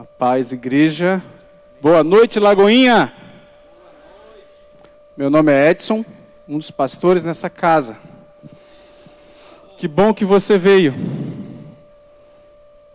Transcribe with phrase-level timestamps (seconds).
[0.00, 1.22] A paz, igreja.
[1.78, 3.12] Boa noite, Lagoinha.
[5.14, 6.02] Meu nome é Edson,
[6.48, 7.98] um dos pastores nessa casa.
[9.76, 10.94] Que bom que você veio.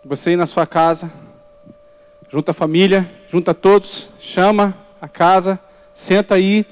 [0.04, 1.08] Você ir na sua casa,
[2.28, 5.60] junta a família, junta todos, chama a casa,
[5.94, 6.66] senta aí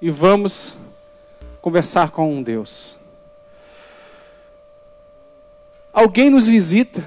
[0.00, 0.78] e vamos
[1.60, 2.98] conversar com Deus.
[5.92, 7.04] Alguém nos visita,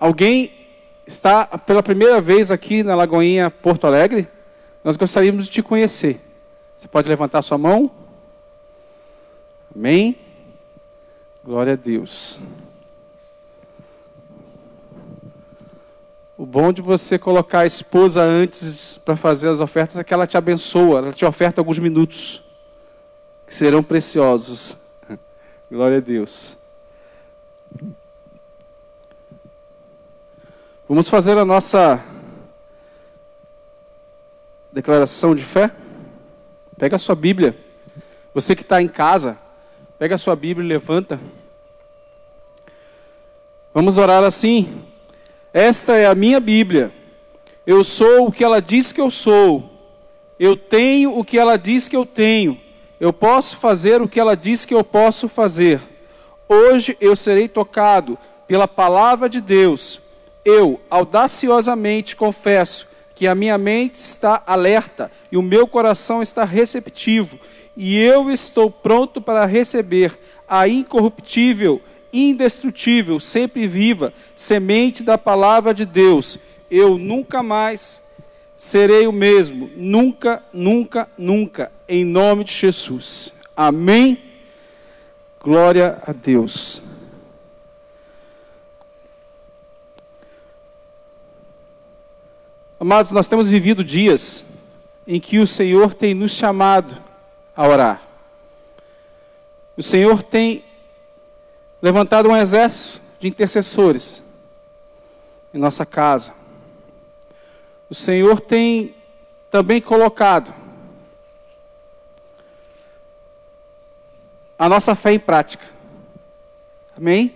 [0.00, 0.61] alguém
[1.06, 4.28] está pela primeira vez aqui na Lagoinha Porto Alegre,
[4.82, 6.20] nós gostaríamos de te conhecer.
[6.76, 7.90] Você pode levantar sua mão?
[9.74, 10.18] Amém?
[11.44, 12.38] Glória a Deus.
[16.36, 20.26] O bom de você colocar a esposa antes para fazer as ofertas é que ela
[20.26, 22.42] te abençoa, ela te oferta alguns minutos
[23.46, 24.76] que serão preciosos.
[25.70, 26.58] Glória a Deus.
[30.92, 32.04] Vamos fazer a nossa
[34.70, 35.70] declaração de fé?
[36.76, 37.56] Pega a sua Bíblia.
[38.34, 39.38] Você que está em casa,
[39.98, 41.18] pega a sua Bíblia e levanta.
[43.72, 44.82] Vamos orar assim.
[45.50, 46.92] Esta é a minha Bíblia.
[47.66, 49.72] Eu sou o que ela diz que eu sou.
[50.38, 52.60] Eu tenho o que ela diz que eu tenho.
[53.00, 55.80] Eu posso fazer o que ela diz que eu posso fazer.
[56.46, 60.01] Hoje eu serei tocado pela palavra de Deus
[60.44, 67.38] eu audaciosamente confesso que a minha mente está alerta e o meu coração está receptivo,
[67.76, 71.80] e eu estou pronto para receber a incorruptível,
[72.12, 76.38] indestrutível, sempre viva semente da palavra de Deus.
[76.70, 78.02] Eu nunca mais
[78.56, 83.32] serei o mesmo, nunca, nunca, nunca, em nome de Jesus.
[83.56, 84.18] Amém.
[85.40, 86.82] Glória a Deus.
[92.82, 94.44] Amados, nós temos vivido dias
[95.06, 97.00] em que o Senhor tem nos chamado
[97.54, 98.02] a orar.
[99.76, 100.64] O Senhor tem
[101.80, 104.20] levantado um exército de intercessores
[105.54, 106.34] em nossa casa.
[107.88, 108.96] O Senhor tem
[109.48, 110.52] também colocado
[114.58, 115.64] a nossa fé em prática.
[116.96, 117.32] Amém?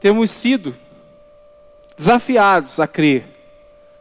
[0.00, 0.74] Temos sido
[1.98, 3.33] desafiados a crer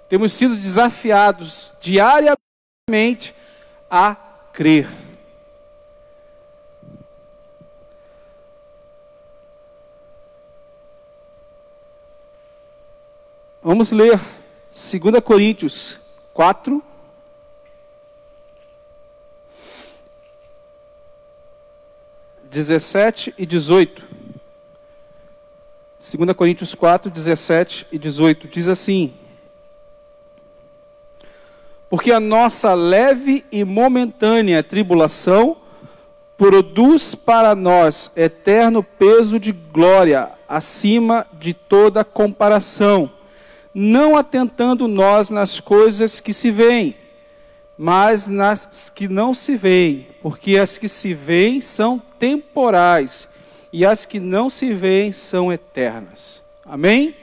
[0.07, 3.33] temos sido desafiados diariamente
[3.89, 4.15] a
[4.51, 4.87] crer.
[13.61, 14.19] Vamos ler
[14.71, 15.99] 2 Coríntios
[16.33, 16.83] 4.
[22.43, 24.03] Dezessete e dezoito.
[25.97, 29.13] 2 Coríntios 4, 17 e 18 diz assim:
[31.93, 35.57] porque a nossa leve e momentânea tribulação
[36.35, 43.11] produz para nós eterno peso de glória acima de toda comparação,
[43.75, 46.95] não atentando nós nas coisas que se veem,
[47.77, 53.27] mas nas que não se veem, porque as que se veem são temporais
[53.71, 56.41] e as que não se veem são eternas.
[56.65, 57.15] Amém?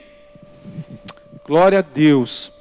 [1.44, 2.59] Glória a Deus.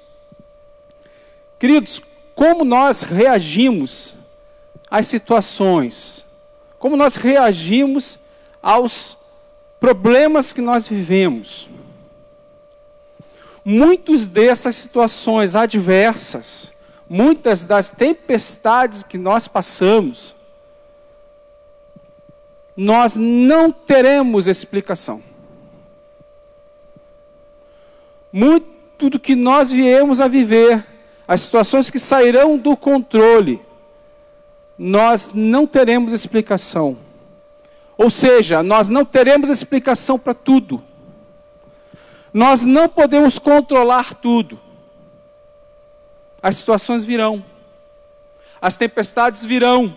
[1.59, 2.01] Queridos,
[2.33, 4.15] como nós reagimos
[4.89, 6.25] às situações,
[6.79, 8.17] como nós reagimos
[8.63, 9.17] aos
[9.77, 11.69] problemas que nós vivemos.
[13.63, 16.71] Muitas dessas situações adversas,
[17.09, 20.33] muitas das tempestades que nós passamos,
[22.75, 25.21] nós não teremos explicação.
[28.31, 30.98] Muito do que nós viemos a viver
[31.29, 33.61] as situações que sairão do controle,
[34.75, 36.97] nós não teremos explicação.
[37.95, 40.83] Ou seja, nós não teremos explicação para tudo.
[42.33, 44.59] Nós não podemos controlar tudo.
[46.41, 47.45] As situações virão.
[48.59, 49.95] As tempestades virão.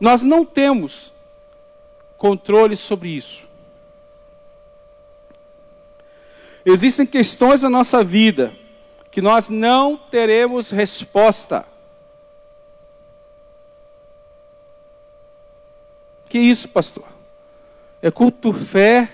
[0.00, 1.12] Nós não temos
[2.16, 3.48] controle sobre isso.
[6.66, 8.52] Existem questões na nossa vida
[9.18, 11.66] que nós não teremos resposta.
[16.28, 17.04] Que isso, pastor?
[18.00, 19.10] É culto fé.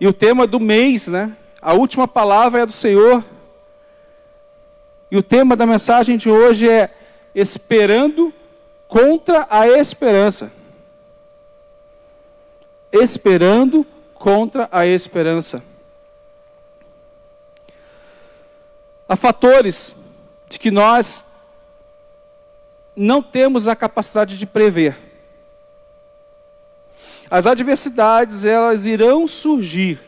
[0.00, 1.36] E o tema do mês, né?
[1.60, 3.22] A última palavra é do Senhor.
[5.10, 6.96] E o tema da mensagem de hoje é
[7.34, 8.32] esperando
[8.88, 10.50] contra a esperança.
[12.90, 15.73] Esperando contra a esperança.
[19.08, 19.94] Há fatores
[20.48, 21.24] de que nós
[22.96, 24.96] não temos a capacidade de prever.
[27.30, 30.00] As adversidades, elas irão surgir.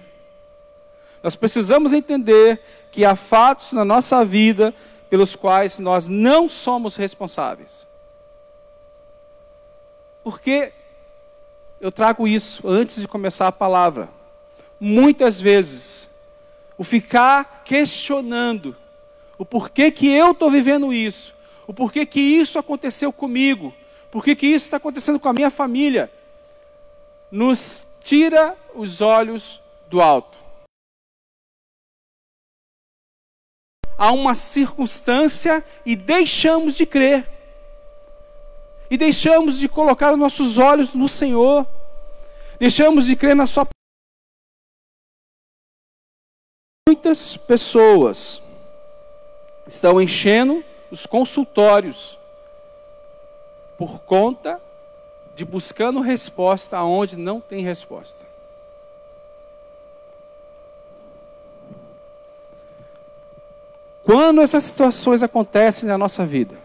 [1.22, 2.60] Nós precisamos entender
[2.90, 4.72] que há fatos na nossa vida
[5.10, 7.86] pelos quais nós não somos responsáveis.
[10.22, 10.72] Porque
[11.80, 14.08] eu trago isso antes de começar a palavra.
[14.78, 16.10] Muitas vezes,
[16.78, 18.76] o ficar questionando
[19.38, 21.34] o porquê que eu estou vivendo isso,
[21.66, 23.74] o porquê que isso aconteceu comigo,
[24.10, 26.10] porquê que isso está acontecendo com a minha família,
[27.30, 30.38] nos tira os olhos do alto.
[33.98, 37.28] Há uma circunstância e deixamos de crer.
[38.90, 41.66] E deixamos de colocar os nossos olhos no Senhor.
[42.58, 43.66] Deixamos de crer na Sua
[46.88, 48.40] Muitas pessoas
[49.66, 52.18] estão enchendo os consultórios
[53.76, 54.60] por conta
[55.34, 58.24] de buscando resposta aonde não tem resposta.
[64.02, 66.56] Quando essas situações acontecem na nossa vida,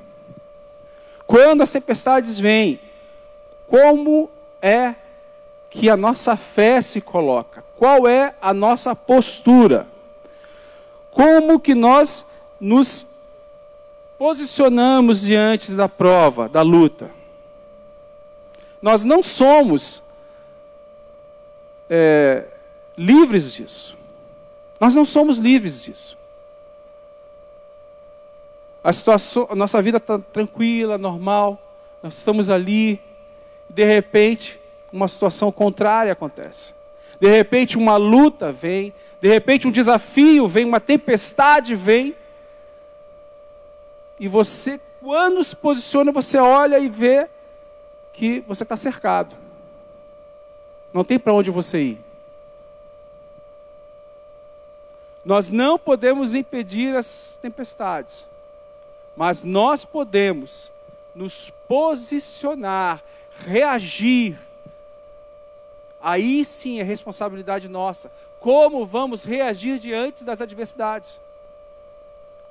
[1.26, 2.80] quando as tempestades vêm,
[3.68, 4.30] como
[4.62, 4.94] é
[5.70, 7.64] que a nossa fé se coloca?
[7.76, 9.88] Qual é a nossa postura?
[11.10, 12.28] Como que nós
[12.62, 13.08] nos
[14.18, 17.12] posicionamos diante da prova, da luta?
[18.82, 20.04] Nós não somos
[21.90, 22.46] é,
[22.98, 23.98] livres disso.
[24.80, 26.18] Nós não somos livres disso.
[28.84, 31.62] A, situação, a nossa vida está tranquila, normal,
[32.02, 33.00] nós estamos ali,
[33.70, 34.60] de repente,
[34.92, 36.74] uma situação contrária acontece.
[37.20, 38.92] De repente, uma luta vem,
[39.22, 42.16] de repente, um desafio vem, uma tempestade vem.
[44.22, 47.28] E você, quando se posiciona, você olha e vê
[48.14, 49.36] que você está cercado.
[50.94, 52.00] Não tem para onde você ir.
[55.26, 58.28] Nós não podemos impedir as tempestades,
[59.18, 60.72] mas nós podemos
[61.16, 63.02] nos posicionar,
[63.44, 64.38] reagir.
[66.00, 68.12] Aí sim é responsabilidade nossa.
[68.40, 71.20] Como vamos reagir diante das adversidades?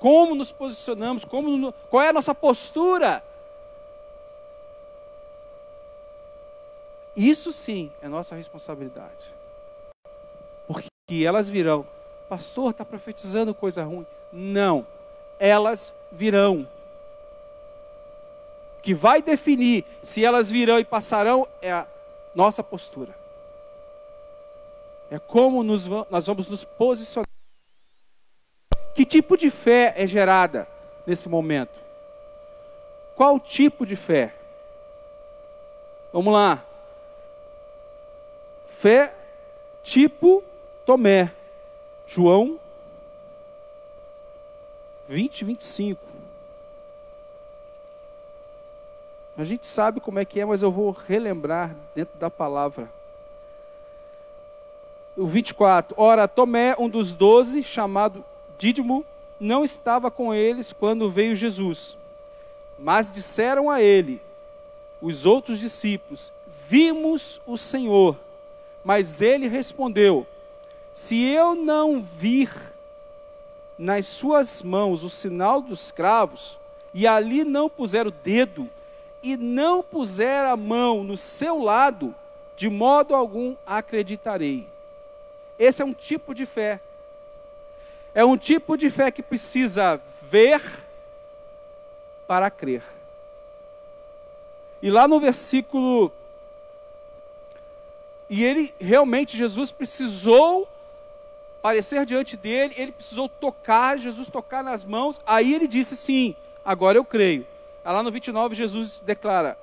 [0.00, 1.25] Como nos posicionamos?
[1.25, 3.23] Como, qual é a nossa postura?
[7.14, 9.32] Isso sim é nossa responsabilidade.
[10.67, 11.87] Porque elas virão.
[12.31, 14.06] Pastor, está profetizando coisa ruim.
[14.32, 14.87] Não.
[15.38, 16.67] Elas virão.
[18.79, 21.87] O que vai definir se elas virão e passarão é a
[22.35, 23.14] nossa postura.
[25.11, 27.30] É como nos, nós vamos nos posicionar.
[29.00, 30.69] Que tipo de fé é gerada
[31.06, 31.73] nesse momento?
[33.17, 34.35] Qual tipo de fé?
[36.12, 36.62] Vamos lá.
[38.67, 39.14] Fé
[39.82, 40.44] tipo
[40.85, 41.32] Tomé.
[42.06, 42.61] João
[45.08, 46.02] 20, 25.
[49.35, 52.87] A gente sabe como é que é, mas eu vou relembrar dentro da palavra.
[55.17, 55.94] O 24.
[55.99, 58.23] Ora, Tomé, um dos doze, chamado
[58.61, 59.07] Dídimo,
[59.40, 61.97] não estava com eles quando veio Jesus.
[62.79, 64.21] Mas disseram a ele,
[65.00, 66.31] os outros discípulos:
[66.69, 68.19] Vimos o Senhor.
[68.85, 70.26] Mas ele respondeu:
[70.93, 72.52] Se eu não vir
[73.79, 76.59] nas suas mãos o sinal dos cravos,
[76.93, 78.69] e ali não puser o dedo,
[79.23, 82.14] e não puser a mão no seu lado,
[82.57, 84.69] de modo algum acreditarei.
[85.59, 86.79] Esse é um tipo de fé.
[88.14, 90.61] É um tipo de fé que precisa ver
[92.26, 92.83] para crer.
[94.83, 96.12] E lá no versículo
[98.31, 100.69] e ele realmente, Jesus precisou
[101.59, 105.21] aparecer diante dele, ele precisou tocar, Jesus tocar nas mãos.
[105.26, 107.45] Aí ele disse: Sim, agora eu creio.
[107.85, 109.59] Lá no 29, Jesus declara: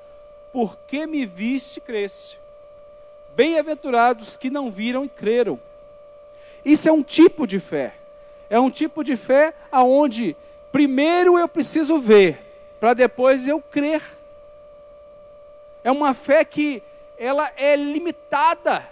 [0.52, 2.36] Por que me viste, cresce?
[3.38, 5.58] Bem-aventurados que não viram e creram.
[6.66, 7.94] Isso é um tipo de fé.
[8.50, 10.36] É um tipo de fé aonde
[10.72, 12.40] primeiro eu preciso ver,
[12.80, 14.02] para depois eu crer.
[15.84, 16.84] É uma fé que
[17.18, 18.88] ela é limitada.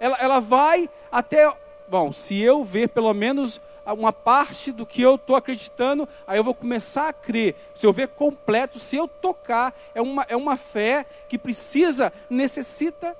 [0.00, 1.52] Ela, ela vai até.
[1.86, 6.44] Bom, se eu ver pelo menos uma parte do que eu estou acreditando, aí eu
[6.44, 7.54] vou começar a crer.
[7.74, 13.16] Se eu ver completo, se eu tocar, é uma, é uma fé que precisa, necessita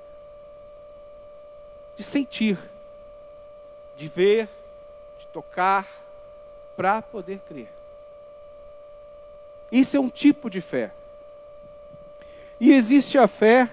[1.95, 2.57] de sentir,
[3.95, 4.49] de ver,
[5.23, 5.87] de tocar,
[6.75, 7.69] para poder crer.
[9.71, 10.91] Isso é um tipo de fé.
[12.59, 13.71] E existe a fé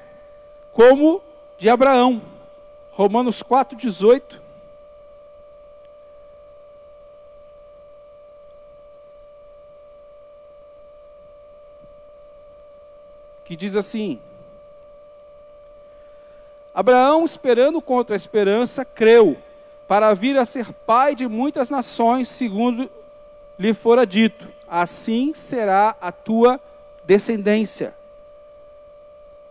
[0.72, 1.22] como
[1.58, 2.22] de Abraão.
[2.92, 4.40] Romanos 4,18.
[13.44, 14.20] Que diz assim:
[16.72, 19.36] Abraão, esperando contra a esperança, creu,
[19.90, 22.88] para vir a ser pai de muitas nações, segundo
[23.58, 26.60] lhe fora dito: assim será a tua
[27.02, 27.92] descendência.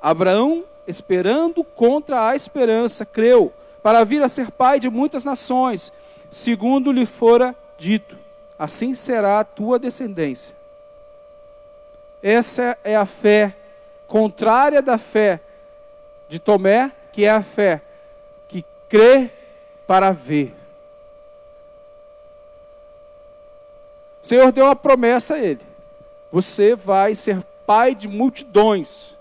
[0.01, 3.51] Abraão, esperando contra a esperança, creu,
[3.83, 5.91] para vir a ser pai de muitas nações,
[6.29, 8.17] segundo lhe fora dito:
[8.57, 10.55] assim será a tua descendência.
[12.23, 13.57] Essa é a fé
[14.07, 15.41] contrária da fé
[16.29, 17.81] de Tomé, que é a fé
[18.47, 19.33] que crê
[19.89, 20.53] para ver.
[24.21, 25.65] O Senhor deu uma promessa a ele:
[26.31, 29.17] você vai ser pai de multidões,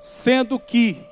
[0.00, 1.06] sendo que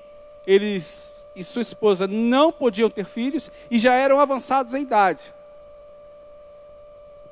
[0.45, 5.33] eles e sua esposa não podiam ter filhos e já eram avançados em idade.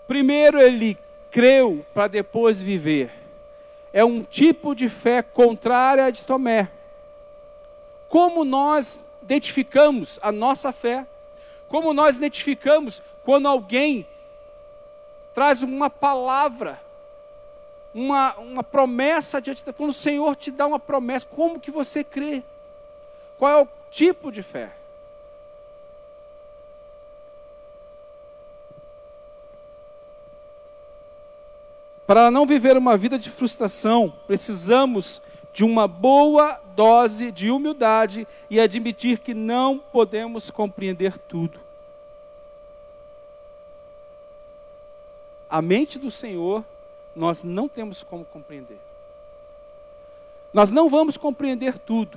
[0.06, 0.96] Primeiro ele
[1.28, 3.11] creu para depois viver.
[3.92, 6.70] É um tipo de fé contrária a de Tomé.
[8.08, 11.04] Como nós identificamos a nossa fé?
[11.73, 14.07] Como nós identificamos quando alguém
[15.33, 16.79] traz uma palavra,
[17.95, 22.05] uma, uma promessa diante da quando o Senhor te dá uma promessa, como que você
[22.05, 22.43] crê?
[23.38, 24.71] Qual é o tipo de fé?
[32.07, 35.23] Para não viver uma vida de frustração, precisamos
[35.55, 41.62] de uma boa dose de humildade e admitir que não podemos compreender tudo.
[45.52, 46.64] A mente do Senhor
[47.14, 48.78] nós não temos como compreender.
[50.50, 52.16] Nós não vamos compreender tudo.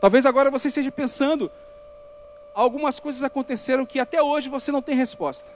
[0.00, 1.52] Talvez agora você esteja pensando,
[2.52, 5.52] algumas coisas aconteceram que até hoje você não tem resposta.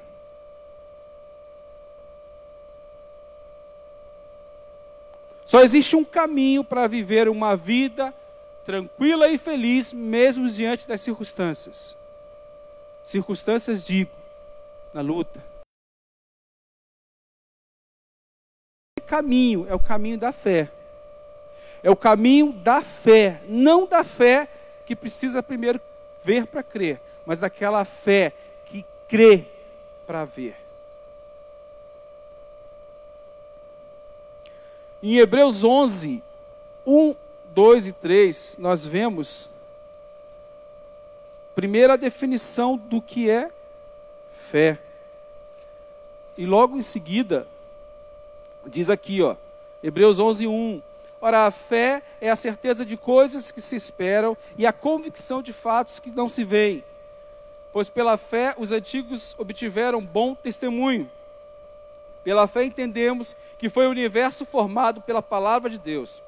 [5.44, 8.14] Só existe um caminho para viver uma vida
[8.64, 11.96] tranquila e feliz, mesmo diante das circunstâncias.
[13.02, 14.17] Circunstâncias, digo,
[14.92, 15.44] na luta.
[18.98, 20.70] Esse caminho é o caminho da fé.
[21.82, 24.48] É o caminho da fé, não da fé
[24.84, 25.80] que precisa primeiro
[26.22, 28.32] ver para crer, mas daquela fé
[28.66, 29.44] que crê
[30.06, 30.56] para ver.
[35.00, 36.22] Em Hebreus 11,
[36.84, 37.14] 1,
[37.54, 39.48] 2 e 3, nós vemos
[41.54, 43.50] primeira definição do que é
[44.48, 44.78] fé.
[46.36, 47.46] E logo em seguida,
[48.66, 49.36] diz aqui, ó,
[49.82, 50.82] Hebreus 11, 1.
[51.20, 55.52] Ora, a fé é a certeza de coisas que se esperam e a convicção de
[55.52, 56.82] fatos que não se veem.
[57.72, 61.10] Pois pela fé os antigos obtiveram bom testemunho.
[62.24, 66.22] Pela fé entendemos que foi o universo formado pela palavra de Deus,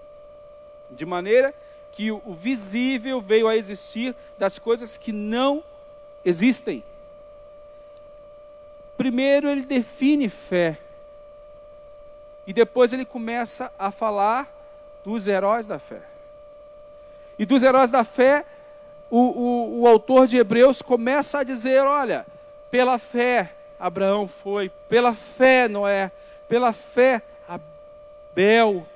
[0.90, 1.54] de maneira
[1.92, 5.62] que o visível veio a existir das coisas que não
[6.24, 6.82] existem.
[9.00, 10.76] Primeiro ele define fé,
[12.46, 14.46] e depois ele começa a falar
[15.02, 16.02] dos heróis da fé.
[17.38, 18.44] E dos heróis da fé,
[19.08, 22.26] o, o, o autor de Hebreus começa a dizer: olha,
[22.70, 26.12] pela fé Abraão foi, pela fé Noé,
[26.46, 28.86] pela fé Abel.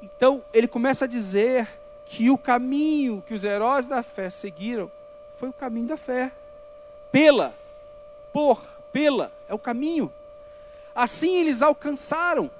[0.00, 1.66] Então ele começa a dizer
[2.04, 4.88] que o caminho que os heróis da fé seguiram
[5.36, 6.30] foi o caminho da fé.
[7.10, 7.52] Pela,
[8.36, 8.62] por,
[8.92, 10.12] pela, é o caminho.
[10.94, 12.50] Assim eles alcançaram.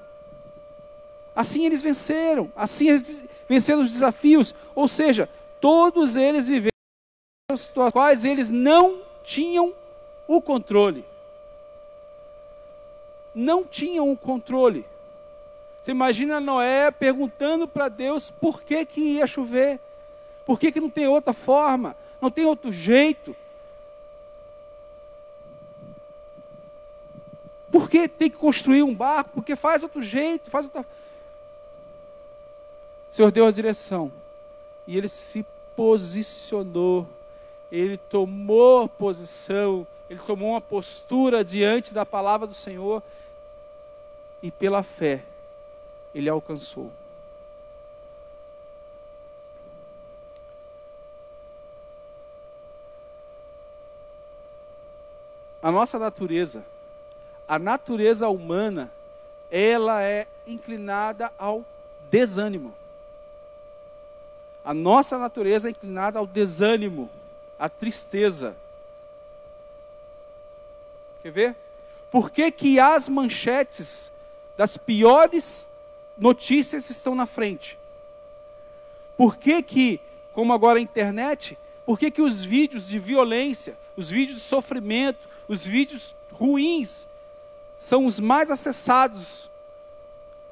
[1.34, 2.50] Assim eles venceram.
[2.56, 4.54] Assim eles venceram os desafios.
[4.74, 5.28] Ou seja,
[5.60, 6.70] todos eles viveram
[7.54, 9.74] situações quais eles não tinham
[10.26, 11.04] o controle.
[13.34, 14.82] Não tinham o controle.
[15.82, 19.78] Você imagina Noé perguntando para Deus por que, que ia chover,
[20.46, 23.36] por que, que não tem outra forma, não tem outro jeito.
[27.86, 29.30] Por que tem que construir um barco?
[29.34, 30.82] Porque faz outro jeito, faz outra.
[33.08, 34.10] O Senhor deu a direção
[34.88, 37.06] e ele se posicionou,
[37.70, 43.00] ele tomou posição ele tomou uma postura diante da palavra do Senhor
[44.42, 45.22] e pela fé
[46.12, 46.90] ele alcançou.
[55.66, 56.64] a nossa natureza,
[57.48, 58.90] a natureza humana,
[59.50, 61.64] ela é inclinada ao
[62.10, 62.74] desânimo.
[64.64, 67.08] A nossa natureza é inclinada ao desânimo,
[67.58, 68.56] à tristeza.
[71.22, 71.56] Quer ver?
[72.10, 74.12] Por que, que as manchetes
[74.56, 75.68] das piores
[76.18, 77.78] notícias estão na frente?
[79.16, 80.00] Por que, que
[80.34, 85.28] como agora a internet, por que, que os vídeos de violência, os vídeos de sofrimento,
[85.48, 87.06] os vídeos ruins
[87.76, 89.50] são os mais acessados?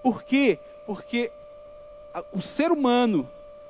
[0.03, 0.59] Por quê?
[0.87, 1.33] Porque
[2.33, 3.29] o ser humano,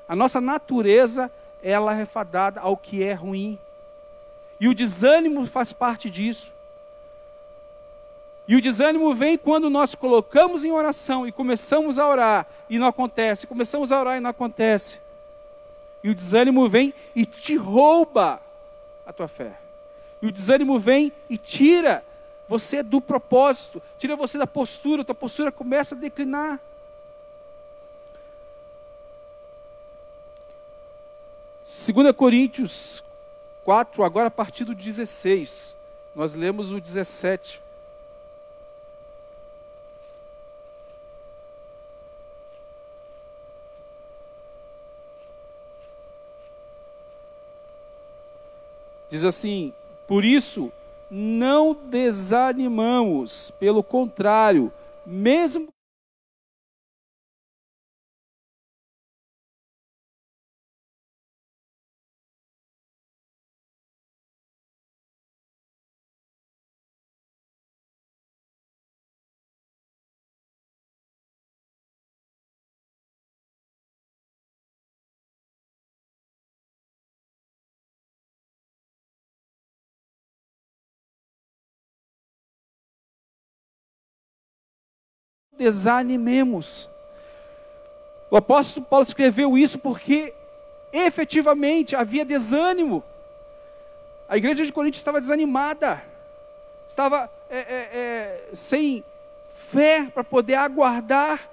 [0.08, 1.30] a nossa natureza,
[1.62, 3.58] ela é fadada ao que é ruim.
[4.61, 6.52] E o desânimo faz parte disso.
[8.46, 12.87] E o desânimo vem quando nós colocamos em oração e começamos a orar e não
[12.87, 15.00] acontece, começamos a orar e não acontece.
[16.02, 18.40] E o desânimo vem e te rouba
[19.06, 19.58] a tua fé.
[20.20, 22.04] E o desânimo vem e tira
[22.48, 26.60] você do propósito, tira você da postura, tua postura começa a declinar.
[31.64, 33.02] Segunda Coríntios
[33.64, 35.74] 4, agora a partir do 16.
[36.14, 37.62] Nós lemos o 17.
[49.08, 49.72] Diz assim:
[50.06, 50.72] Por isso,
[51.11, 54.73] não desanimamos, pelo contrário,
[55.06, 55.74] mesmo
[85.57, 86.88] desanimemos.
[88.31, 90.35] O apóstolo Paulo escreveu isso porque
[90.93, 93.03] efetivamente havia desânimo.
[94.29, 96.03] A igreja de Corinto estava desanimada,
[96.87, 99.05] estava é, é, é, sem
[99.49, 101.49] fé para poder aguardar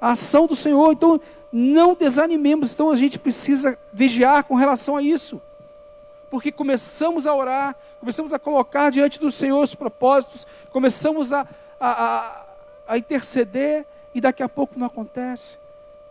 [0.00, 0.92] a ação do Senhor.
[0.92, 1.20] Então,
[1.52, 2.72] não desanimemos.
[2.72, 5.40] Então, a gente precisa vigiar com relação a isso.
[6.30, 11.46] Porque começamos a orar, começamos a colocar diante do Senhor os propósitos, começamos a,
[11.78, 12.39] a, a
[12.98, 15.58] interceder e daqui a pouco não acontece,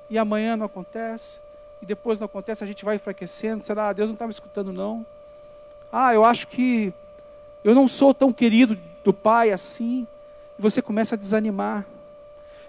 [0.09, 1.39] e amanhã não acontece,
[1.81, 4.71] e depois não acontece, a gente vai enfraquecendo, será, ah, Deus não está me escutando
[4.71, 5.05] não.
[5.91, 6.93] Ah, eu acho que
[7.63, 10.07] eu não sou tão querido do Pai assim,
[10.57, 11.85] e você começa a desanimar,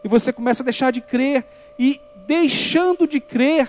[0.03, 1.45] e você começa a deixar de crer,
[1.79, 3.69] e deixando de crer,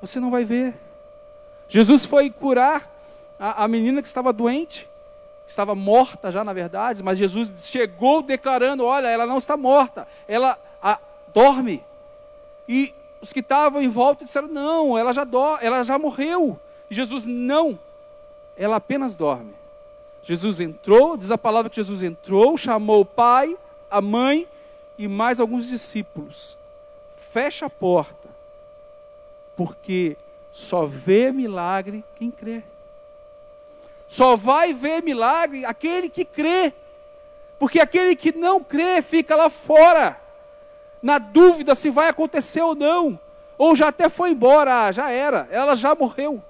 [0.00, 0.74] você não vai ver.
[1.68, 2.90] Jesus foi curar
[3.38, 4.88] a, a menina que estava doente,
[5.50, 10.58] estava morta já na verdade, mas Jesus chegou declarando: Olha, ela não está morta, ela
[10.82, 10.98] a,
[11.32, 11.82] dorme.
[12.68, 16.58] E os que estavam em volta disseram: Não, ela já, do, ela já morreu.
[16.90, 17.78] E Jesus: Não,
[18.56, 19.54] ela apenas dorme.
[20.22, 23.56] Jesus entrou, diz a palavra que Jesus entrou, chamou o pai,
[23.90, 24.46] a mãe
[24.98, 26.56] e mais alguns discípulos.
[27.16, 28.28] Fecha a porta,
[29.56, 30.16] porque
[30.52, 32.62] só vê milagre quem crê.
[34.08, 36.72] Só vai ver milagre aquele que crê.
[37.58, 40.18] Porque aquele que não crê fica lá fora,
[41.02, 43.20] na dúvida se vai acontecer ou não.
[43.58, 46.42] Ou já até foi embora, ah, já era, ela já morreu.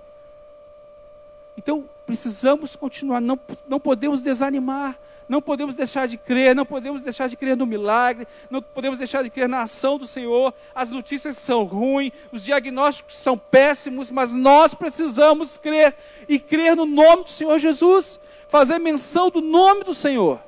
[1.56, 4.96] Então, precisamos continuar, não, não podemos desanimar,
[5.28, 9.22] não podemos deixar de crer, não podemos deixar de crer no milagre, não podemos deixar
[9.22, 10.54] de crer na ação do Senhor.
[10.74, 15.94] As notícias são ruins, os diagnósticos são péssimos, mas nós precisamos crer
[16.28, 20.40] e crer no nome do Senhor Jesus, fazer menção do nome do Senhor.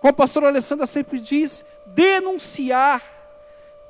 [0.00, 3.02] Como a pastora Alessandra sempre diz, denunciar,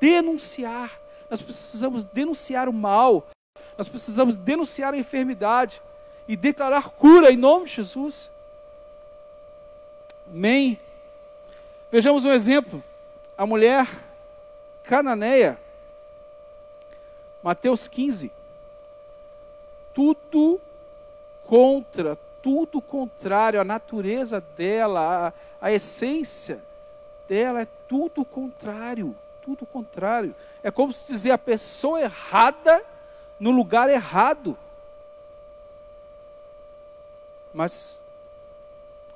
[0.01, 0.91] denunciar.
[1.31, 3.31] Nós precisamos denunciar o mal,
[3.79, 5.81] nós precisamos denunciar a enfermidade
[6.27, 8.32] e declarar cura em nome de Jesus.
[10.33, 10.81] Amém.
[11.91, 12.83] Vejamos um exemplo.
[13.37, 13.87] A mulher
[14.83, 15.59] cananeia,
[17.43, 18.33] Mateus 15.
[19.93, 20.59] Tudo
[21.45, 26.63] contra, tudo contrário, a natureza dela, a, essência
[27.29, 30.35] dela é tudo contrário, tudo contrário.
[30.63, 32.83] É como se dizer a pessoa errada
[33.39, 34.57] no lugar errado.
[37.53, 38.02] Mas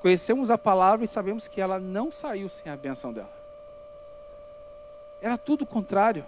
[0.07, 3.29] Conhecemos a palavra e sabemos que ela não saiu sem a benção dela.
[5.21, 6.25] Era tudo o contrário.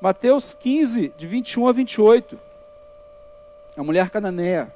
[0.00, 2.38] Mateus 15, de 21 a 28.
[3.76, 4.72] a mulher cananeia.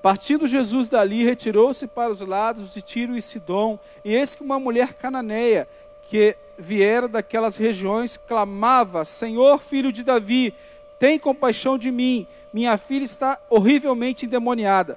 [0.00, 4.60] Partindo Jesus dali, retirou-se para os lados de Tiro e Sidom, e eis que uma
[4.60, 5.66] mulher cananeia,
[6.08, 10.54] que viera daquelas regiões, clamava: Senhor, filho de Davi,
[10.96, 14.96] tem compaixão de mim, minha filha está horrivelmente endemoniada.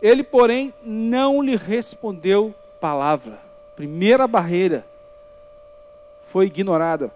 [0.00, 3.38] Ele, porém, não lhe respondeu palavra.
[3.74, 4.84] Primeira barreira
[6.26, 7.10] foi ignorada.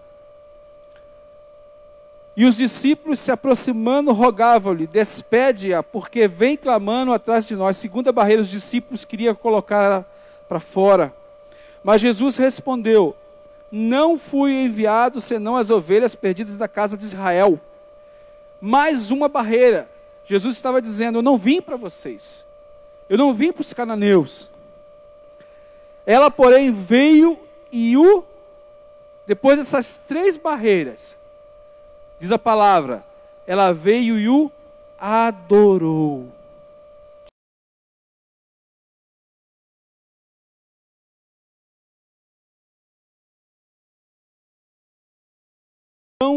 [2.35, 7.77] E os discípulos se aproximando rogavam-lhe: Despede-a, porque vem clamando atrás de nós.
[7.77, 10.05] Segunda barreira, os discípulos queriam colocá-la
[10.47, 11.13] para fora.
[11.83, 13.15] Mas Jesus respondeu:
[13.71, 17.59] Não fui enviado senão as ovelhas perdidas da casa de Israel.
[18.59, 19.89] Mais uma barreira.
[20.25, 22.45] Jesus estava dizendo: Eu não vim para vocês.
[23.11, 24.49] Eu não vim para os cananeus.
[26.05, 27.37] Ela, porém, veio
[27.69, 28.23] e o,
[29.27, 31.17] depois dessas três barreiras,
[32.21, 33.05] diz a palavra,
[33.45, 34.49] ela veio e o
[34.97, 36.31] adorou.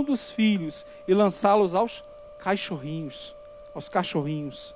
[0.05, 2.05] dos filhos e lançá-los aos
[2.41, 3.35] cachorrinhos,
[3.75, 4.75] aos cachorrinhos.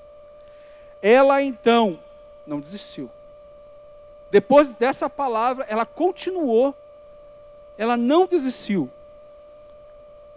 [1.02, 1.98] Ela então
[2.46, 3.10] não desistiu.
[4.30, 6.74] Depois dessa palavra, ela continuou.
[7.76, 8.90] Ela não desistiu.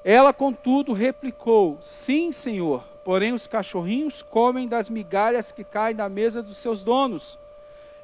[0.04, 6.42] Ela, contudo, replicou: Sim, Senhor, porém os cachorrinhos comem das migalhas que caem da mesa
[6.42, 7.38] dos seus donos.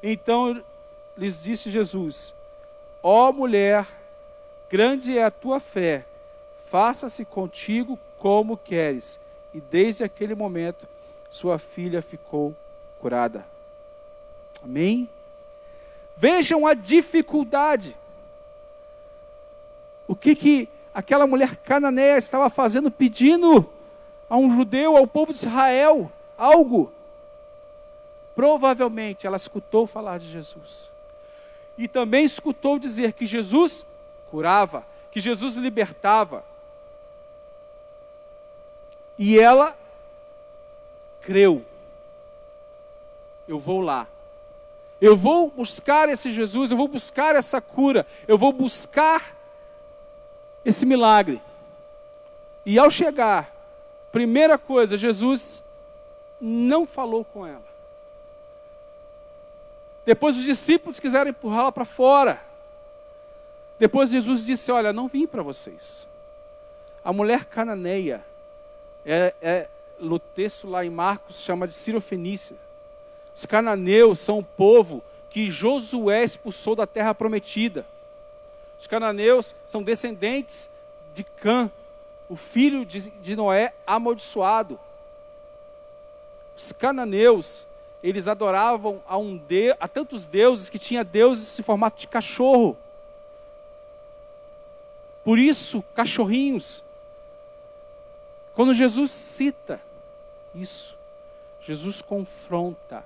[0.02, 0.62] Então
[1.16, 2.34] lhes disse Jesus:
[3.02, 3.86] Ó oh, mulher,
[4.68, 6.04] grande é a tua fé,
[6.66, 9.18] faça-se contigo como queres.
[9.54, 10.86] E desde aquele momento,
[11.28, 12.54] sua filha ficou
[13.00, 13.44] curada.
[14.62, 15.08] Amém?
[16.16, 17.96] Vejam a dificuldade.
[20.06, 23.68] O que que aquela mulher cananeia estava fazendo, pedindo
[24.28, 26.92] a um judeu, ao povo de Israel, algo.
[28.34, 30.90] Provavelmente ela escutou falar de Jesus.
[31.76, 33.86] E também escutou dizer que Jesus
[34.30, 36.44] curava, que Jesus libertava.
[39.18, 39.76] E ela
[41.28, 41.62] creu.
[43.46, 44.06] Eu vou lá.
[44.98, 49.36] Eu vou buscar esse Jesus, eu vou buscar essa cura, eu vou buscar
[50.64, 51.42] esse milagre.
[52.64, 53.54] E ao chegar,
[54.10, 55.62] primeira coisa, Jesus
[56.40, 57.68] não falou com ela.
[60.06, 62.40] Depois os discípulos quiseram empurrá-la para fora.
[63.78, 66.08] Depois Jesus disse: Olha, não vim para vocês.
[67.04, 68.24] A mulher cananeia,
[69.04, 69.68] é, é,
[70.00, 72.56] no texto lá em Marcos, chama de Sirofenícia.
[73.34, 77.86] Os cananeus são o povo que Josué expulsou da terra prometida.
[78.80, 80.68] Os cananeus são descendentes
[81.14, 81.70] de Cã,
[82.28, 84.78] o filho de, Noé amaldiçoado.
[86.56, 87.66] Os cananeus,
[88.02, 92.76] eles adoravam a, um de, a tantos deuses que tinha deuses em formato de cachorro.
[95.24, 96.82] Por isso, cachorrinhos.
[98.54, 99.80] Quando Jesus cita
[100.60, 100.96] isso,
[101.60, 103.04] Jesus confronta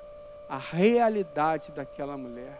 [0.48, 2.58] a realidade daquela mulher.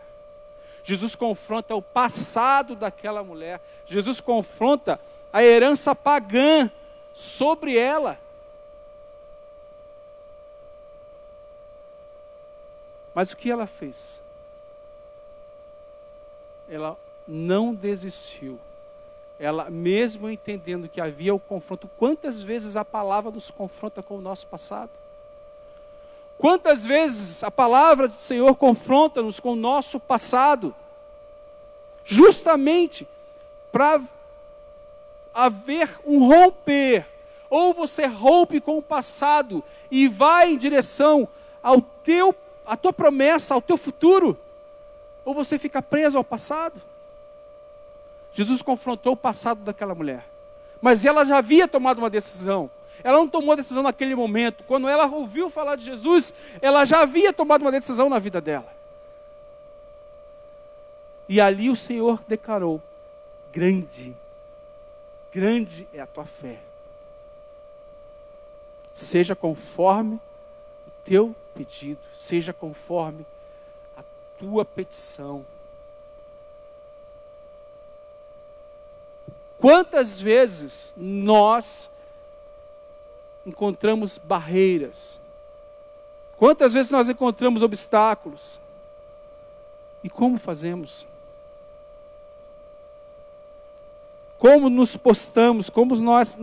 [0.84, 3.60] Jesus confronta o passado daquela mulher.
[3.86, 4.98] Jesus confronta
[5.32, 6.70] a herança pagã
[7.12, 8.18] sobre ela.
[13.14, 14.20] Mas o que ela fez?
[16.68, 16.96] Ela
[17.28, 18.58] não desistiu.
[19.42, 24.20] Ela, mesmo entendendo que havia o confronto, quantas vezes a palavra nos confronta com o
[24.20, 24.92] nosso passado?
[26.38, 30.72] Quantas vezes a palavra do Senhor confronta-nos com o nosso passado,
[32.04, 33.04] justamente
[33.72, 34.00] para
[35.34, 37.04] haver um romper.
[37.50, 41.28] Ou você rompe com o passado e vai em direção
[41.60, 42.32] ao teu,
[42.64, 44.38] à tua promessa, ao teu futuro,
[45.24, 46.80] ou você fica preso ao passado.
[48.32, 50.24] Jesus confrontou o passado daquela mulher,
[50.80, 52.70] mas ela já havia tomado uma decisão.
[53.04, 54.64] Ela não tomou decisão naquele momento.
[54.64, 58.72] Quando ela ouviu falar de Jesus, ela já havia tomado uma decisão na vida dela.
[61.28, 62.80] E ali o Senhor declarou:
[63.52, 64.14] Grande,
[65.32, 66.58] grande é a tua fé.
[68.92, 70.16] Seja conforme
[70.86, 73.24] o teu pedido, seja conforme
[73.96, 74.02] a
[74.38, 75.44] tua petição.
[79.62, 81.88] Quantas vezes nós
[83.46, 85.20] encontramos barreiras?
[86.36, 88.60] Quantas vezes nós encontramos obstáculos?
[90.02, 91.06] E como fazemos?
[94.36, 96.36] Como nos postamos, como nós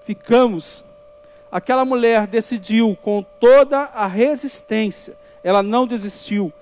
[0.00, 0.84] ficamos
[1.50, 6.52] aquela mulher decidiu com toda a resistência, ela não desistiu,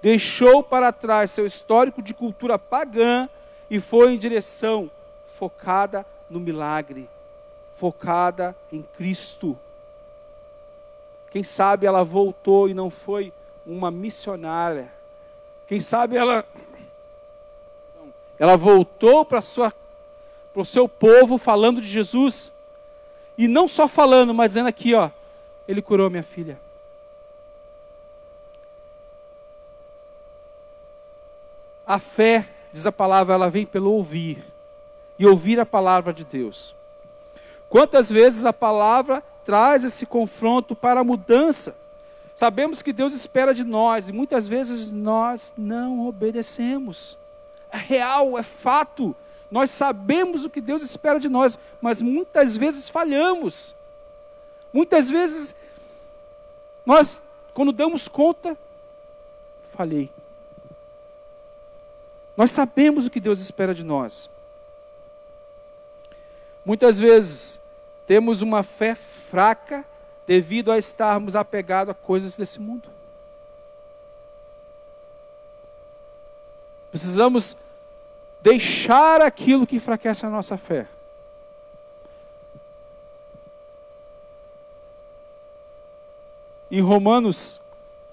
[0.00, 3.28] deixou para trás seu histórico de cultura pagã
[3.68, 4.90] e foi em direção
[5.42, 7.10] focada no milagre,
[7.74, 9.58] focada em Cristo.
[11.32, 13.32] Quem sabe ela voltou e não foi
[13.66, 14.88] uma missionária.
[15.66, 16.44] Quem sabe ela
[18.38, 19.72] ela voltou para sua
[20.52, 22.52] para o seu povo falando de Jesus
[23.36, 25.10] e não só falando, mas dizendo aqui, ó,
[25.66, 26.56] ele curou minha filha.
[31.84, 34.51] A fé, diz a palavra, ela vem pelo ouvir
[35.22, 36.74] e ouvir a palavra de Deus.
[37.68, 41.76] Quantas vezes a palavra traz esse confronto para a mudança?
[42.34, 47.16] Sabemos que Deus espera de nós e muitas vezes nós não obedecemos.
[47.70, 49.14] É real, é fato.
[49.48, 53.76] Nós sabemos o que Deus espera de nós, mas muitas vezes falhamos.
[54.72, 55.54] Muitas vezes
[56.84, 57.22] nós,
[57.54, 58.58] quando damos conta,
[59.72, 60.10] falhei.
[62.36, 64.31] Nós sabemos o que Deus espera de nós.
[66.64, 67.60] Muitas vezes
[68.06, 69.84] temos uma fé fraca
[70.26, 72.88] devido a estarmos apegados a coisas desse mundo.
[76.90, 77.56] Precisamos
[78.42, 80.86] deixar aquilo que enfraquece a nossa fé.
[86.70, 87.60] Em Romanos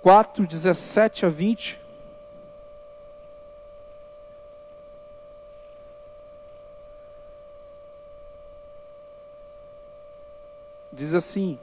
[0.01, 1.79] 4, 17 a 20,
[10.99, 11.57] diz assim: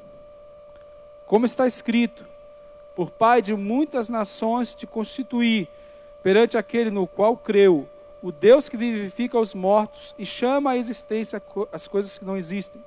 [1.26, 2.26] Como está escrito,
[2.94, 5.68] por Pai de muitas nações te constituí,
[6.22, 7.86] perante aquele no qual creu,
[8.22, 12.82] o Deus que vivifica os mortos e chama à existência as coisas que não existem.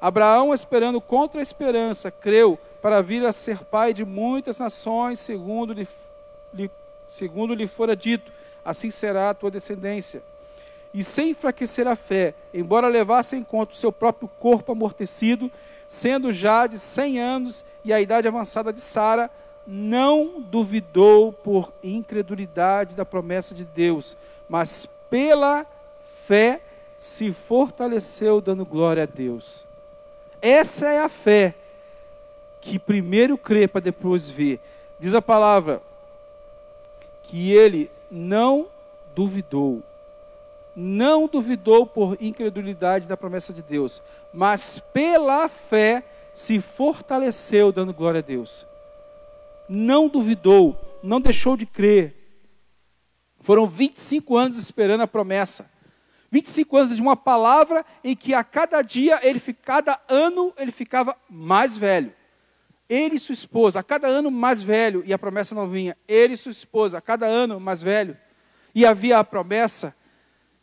[0.00, 5.72] Abraão, esperando contra a esperança, creu para vir a ser pai de muitas nações, segundo
[5.72, 5.88] lhe,
[6.52, 6.70] lhe,
[7.08, 8.30] segundo lhe fora dito,
[8.64, 10.22] assim será a tua descendência.
[10.92, 15.50] E sem enfraquecer a fé, embora levasse em conta o seu próprio corpo amortecido,
[15.88, 19.30] sendo já de cem anos e a idade avançada de Sara,
[19.66, 24.16] não duvidou por incredulidade da promessa de Deus,
[24.48, 25.66] mas pela
[26.26, 26.60] fé
[26.98, 29.66] se fortaleceu, dando glória a Deus.
[30.40, 31.54] Essa é a fé
[32.60, 34.60] que primeiro crê para depois ver.
[34.98, 35.82] Diz a palavra
[37.22, 38.66] que ele não
[39.14, 39.82] duvidou.
[40.76, 46.02] Não duvidou por incredulidade da promessa de Deus, mas pela fé
[46.34, 48.66] se fortaleceu, dando glória a Deus.
[49.68, 52.24] Não duvidou, não deixou de crer,
[53.44, 55.70] foram 25 anos esperando a promessa.
[56.30, 61.14] 25 anos de uma palavra em que a cada dia, ele, cada ano, ele ficava
[61.28, 62.10] mais velho.
[62.88, 65.94] Ele e sua esposa, a cada ano mais velho, e a promessa não vinha.
[66.08, 68.16] Ele e sua esposa, a cada ano mais velho.
[68.74, 69.94] E havia a promessa,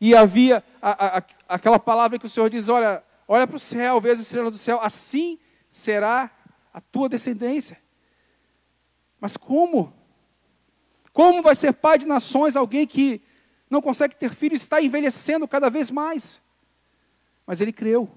[0.01, 4.01] e havia a, a, aquela palavra que o Senhor diz: olha, olha para o céu,
[4.01, 5.37] veja as estrelas do céu, assim
[5.69, 6.31] será
[6.73, 7.77] a tua descendência.
[9.19, 9.93] Mas como?
[11.13, 13.21] Como vai ser pai de nações alguém que
[13.69, 16.41] não consegue ter filho, está envelhecendo cada vez mais?
[17.45, 18.09] Mas ele creu.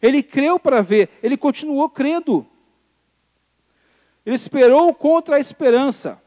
[0.00, 2.46] Ele creu para ver, ele continuou crendo.
[4.24, 6.22] Ele esperou contra a esperança.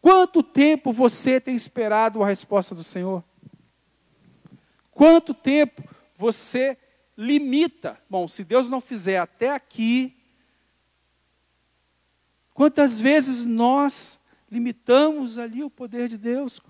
[0.00, 3.22] Quanto tempo você tem esperado a resposta do Senhor?
[4.94, 5.82] Quanto tempo
[6.16, 6.78] você
[7.18, 8.00] limita?
[8.08, 10.16] Bom, se Deus não fizer até aqui,
[12.54, 16.60] quantas vezes nós limitamos ali o poder de Deus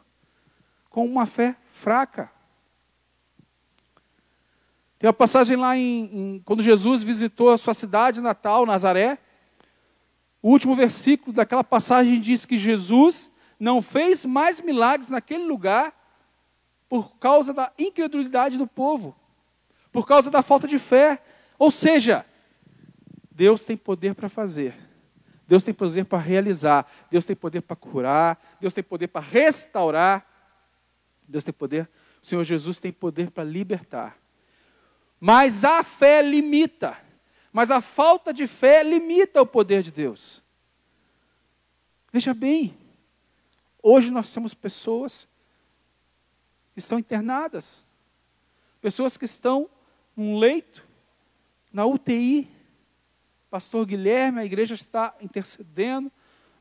[0.88, 2.32] com uma fé fraca.
[4.98, 6.04] Tem uma passagem lá em,
[6.37, 9.18] em, quando Jesus visitou a sua cidade natal, Nazaré.
[10.40, 15.92] O último versículo daquela passagem diz que Jesus não fez mais milagres naquele lugar
[16.94, 19.16] por causa da incredulidade do povo,
[19.90, 21.20] por causa da falta de fé.
[21.59, 22.24] Ou seja,
[23.33, 24.72] Deus tem poder para fazer
[25.44, 30.24] Deus tem poder para realizar, Deus tem poder para curar, Deus tem poder para restaurar,
[31.26, 31.90] Deus tem poder,
[32.22, 34.16] o Senhor Jesus tem poder para libertar.
[35.18, 36.96] Mas a fé limita,
[37.52, 40.44] mas a falta de fé limita o poder de Deus.
[42.12, 42.78] Veja bem,
[43.83, 45.33] hoje nós temos pessoas
[46.76, 47.84] estão internadas,
[48.80, 49.68] pessoas que estão
[50.16, 50.84] num leito,
[51.72, 52.48] na UTI,
[53.50, 56.10] pastor Guilherme, a igreja está intercedendo.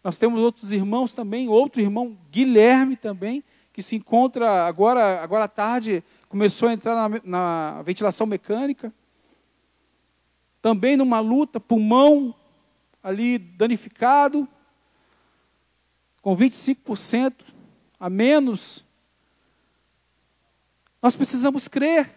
[0.03, 5.47] Nós temos outros irmãos também, outro irmão Guilherme também, que se encontra agora, agora à
[5.47, 8.93] tarde, começou a entrar na, na ventilação mecânica.
[10.61, 12.33] também numa luta, pulmão
[13.03, 14.47] ali danificado,
[16.21, 17.33] com 25%
[17.99, 18.85] a menos.
[21.03, 22.09] Nós precisamos crer,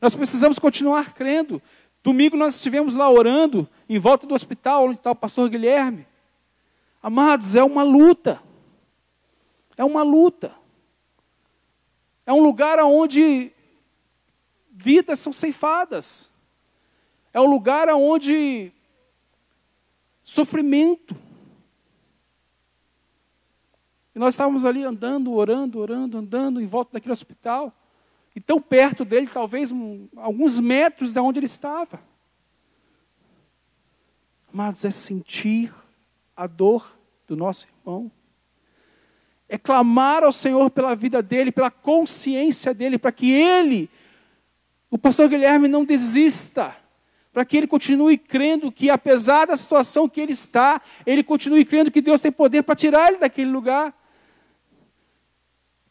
[0.00, 1.62] nós precisamos continuar crendo.
[2.02, 6.04] Domingo nós estivemos lá orando, em volta do hospital, onde está o pastor Guilherme.
[7.00, 8.42] Amados, é uma luta.
[9.76, 10.52] É uma luta.
[12.26, 13.52] É um lugar onde
[14.68, 16.28] vidas são ceifadas.
[17.32, 18.72] É um lugar onde
[20.24, 21.14] sofrimento.
[24.12, 27.72] E nós estávamos ali andando, orando, orando, andando em volta daquele hospital.
[28.38, 32.00] E tão perto dele, talvez um, alguns metros de onde ele estava.
[34.54, 35.74] Amados, é sentir
[36.36, 36.88] a dor
[37.26, 38.08] do nosso irmão.
[39.48, 43.90] É clamar ao Senhor pela vida dele, pela consciência dele, para que ele,
[44.88, 46.76] o pastor Guilherme, não desista
[47.32, 51.90] para que ele continue crendo que, apesar da situação que ele está, ele continue crendo
[51.90, 53.92] que Deus tem poder para tirar ele daquele lugar.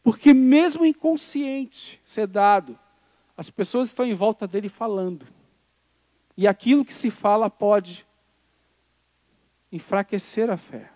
[0.08, 2.78] Porque, mesmo inconsciente, sedado,
[3.36, 5.26] as pessoas estão em volta dele falando.
[6.34, 8.06] E aquilo que se fala pode
[9.70, 10.90] enfraquecer a fé.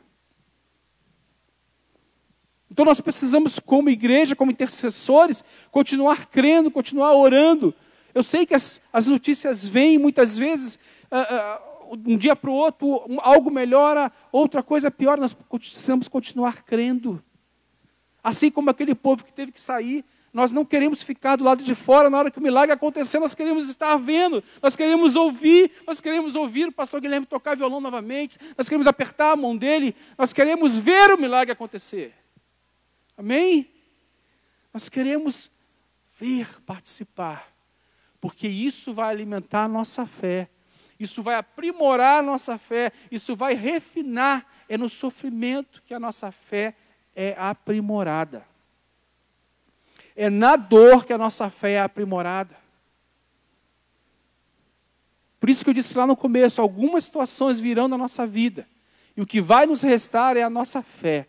[2.71, 7.75] Então nós precisamos, como igreja, como intercessores, continuar crendo, continuar orando,
[8.15, 10.79] eu sei que as, as notícias vêm muitas vezes,
[11.11, 16.09] uh, uh, um dia para o outro, um, algo melhora, outra coisa pior, nós precisamos
[16.09, 17.23] continuar crendo.
[18.23, 21.75] Assim como aquele povo que teve que sair, nós não queremos ficar do lado de
[21.75, 26.01] fora na hora que o milagre acontecer, nós queremos estar vendo, nós queremos ouvir, nós
[26.01, 30.33] queremos ouvir o pastor Guilherme tocar violão novamente, nós queremos apertar a mão dele, nós
[30.33, 32.15] queremos ver o milagre acontecer.
[33.17, 33.69] Amém?
[34.73, 35.51] Nós queremos
[36.19, 37.53] ver, participar
[38.23, 40.49] porque isso vai alimentar a nossa fé,
[40.99, 44.47] isso vai aprimorar a nossa fé, isso vai refinar.
[44.69, 46.77] É no sofrimento que a nossa fé
[47.15, 48.47] é aprimorada.
[50.15, 52.57] É na dor que a nossa fé é aprimorada.
[55.41, 58.67] Por isso que eu disse lá no começo: algumas situações virão na nossa vida,
[59.17, 61.27] e o que vai nos restar é a nossa fé.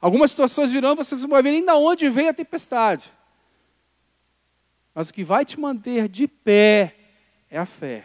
[0.00, 3.08] Algumas situações virão, vocês vão ver nem de onde veio a tempestade.
[4.94, 6.96] Mas o que vai te manter de pé
[7.48, 8.04] é a fé.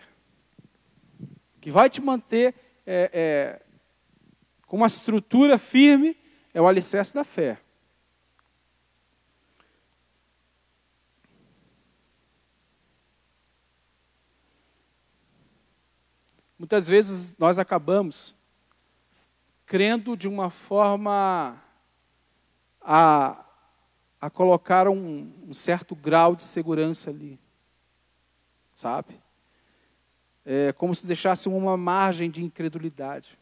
[1.20, 2.54] O que vai te manter
[2.86, 3.62] é, é,
[4.68, 6.16] com uma estrutura firme
[6.54, 7.60] é o alicerce da fé.
[16.60, 18.36] Muitas vezes nós acabamos
[19.66, 21.60] crendo de uma forma
[22.82, 23.44] a
[24.20, 27.40] a colocar um, um certo grau de segurança ali.
[28.74, 29.22] Sabe?
[30.44, 33.38] É como se deixasse uma margem de incredulidade.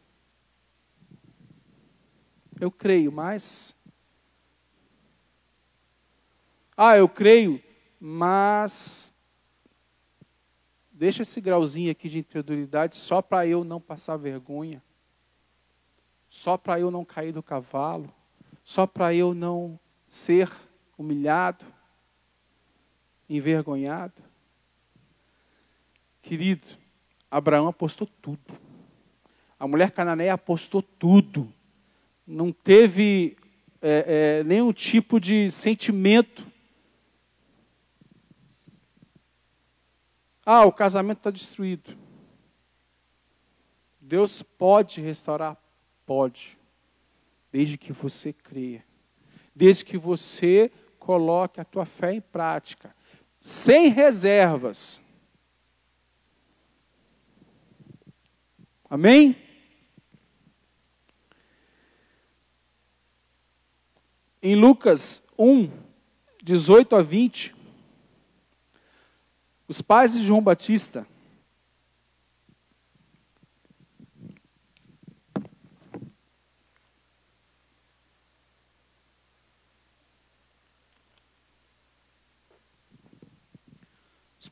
[2.59, 3.75] Eu creio, mas.
[6.75, 7.61] Ah, eu creio,
[7.99, 9.13] mas.
[10.91, 14.81] Deixa esse grauzinho aqui de incredulidade só para eu não passar vergonha,
[16.29, 18.13] só para eu não cair do cavalo,
[18.63, 20.49] só para eu não ser
[20.97, 21.65] humilhado,
[23.29, 24.23] envergonhado.
[26.21, 26.65] Querido,
[27.29, 28.57] Abraão apostou tudo.
[29.59, 31.53] A mulher cananeia apostou tudo.
[32.25, 33.37] Não teve
[33.81, 36.45] é, é, nenhum tipo de sentimento.
[40.45, 41.97] Ah, o casamento está destruído.
[43.99, 45.57] Deus pode restaurar?
[46.05, 46.57] Pode.
[47.51, 48.83] Desde que você creia.
[49.55, 52.95] Desde que você coloque a tua fé em prática,
[53.39, 54.99] sem reservas.
[58.89, 59.44] Amém?
[64.47, 65.71] Em Lucas 1,
[66.43, 67.55] 18 a 20,
[69.67, 71.07] os pais de João Batista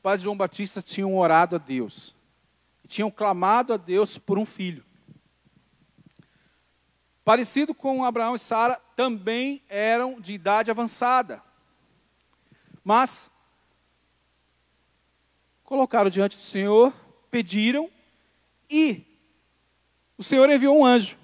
[0.04, 2.14] pais de João Batista tinham orado a Deus.
[2.84, 4.84] E tinham clamado a Deus por um filho.
[7.24, 11.42] Parecido com Abraão e Sara, também eram de idade avançada.
[12.84, 13.30] Mas
[15.62, 16.92] colocaram diante do Senhor,
[17.30, 17.90] pediram
[18.68, 19.02] e
[20.18, 21.16] o Senhor enviou um anjo.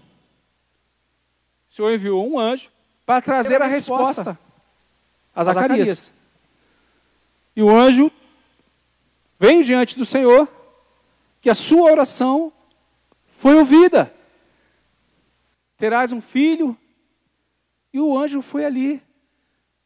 [1.70, 2.70] O Senhor enviou um anjo
[3.04, 4.38] para trazer a resposta,
[5.34, 6.10] a Zacarias.
[7.54, 8.10] E o anjo
[9.40, 10.46] Venho diante do Senhor,
[11.40, 12.52] que a sua oração
[13.38, 14.14] foi ouvida.
[15.80, 16.76] Terás um filho,
[17.90, 19.02] e o anjo foi ali,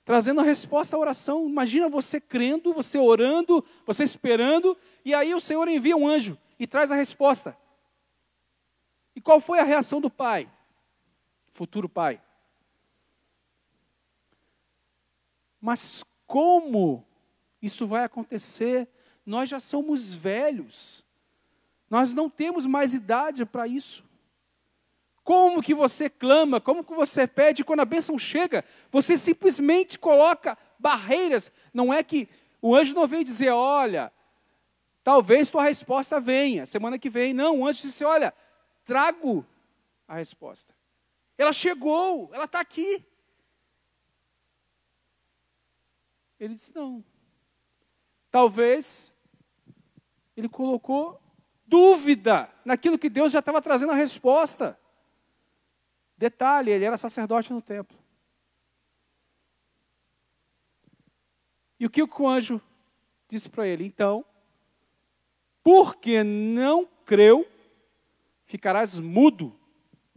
[0.04, 1.48] trazendo a resposta à oração.
[1.48, 6.66] Imagina você crendo, você orando, você esperando, e aí o Senhor envia um anjo e
[6.66, 7.56] traz a resposta.
[9.14, 10.50] E qual foi a reação do pai?
[11.52, 12.20] Futuro pai.
[15.60, 17.06] Mas como
[17.62, 18.88] isso vai acontecer?
[19.24, 21.04] Nós já somos velhos.
[21.88, 24.02] Nós não temos mais idade para isso.
[25.24, 28.62] Como que você clama, como que você pede quando a bênção chega?
[28.92, 31.50] Você simplesmente coloca barreiras.
[31.72, 32.28] Não é que
[32.60, 34.12] o anjo não veio dizer, olha,
[35.02, 37.32] talvez tua resposta venha semana que vem.
[37.32, 38.34] Não, o anjo disse, olha,
[38.84, 39.44] trago
[40.06, 40.74] a resposta.
[41.38, 43.04] Ela chegou, ela está aqui.
[46.38, 47.02] Ele disse: não.
[48.30, 49.14] Talvez
[50.36, 51.20] ele colocou
[51.66, 54.78] dúvida naquilo que Deus já estava trazendo a resposta.
[56.16, 57.96] Detalhe: ele era sacerdote no templo.
[61.78, 62.60] E o que o anjo
[63.28, 63.84] disse para ele?
[63.84, 64.24] Então,
[65.62, 67.46] porque não creu,
[68.44, 69.58] ficarás mudo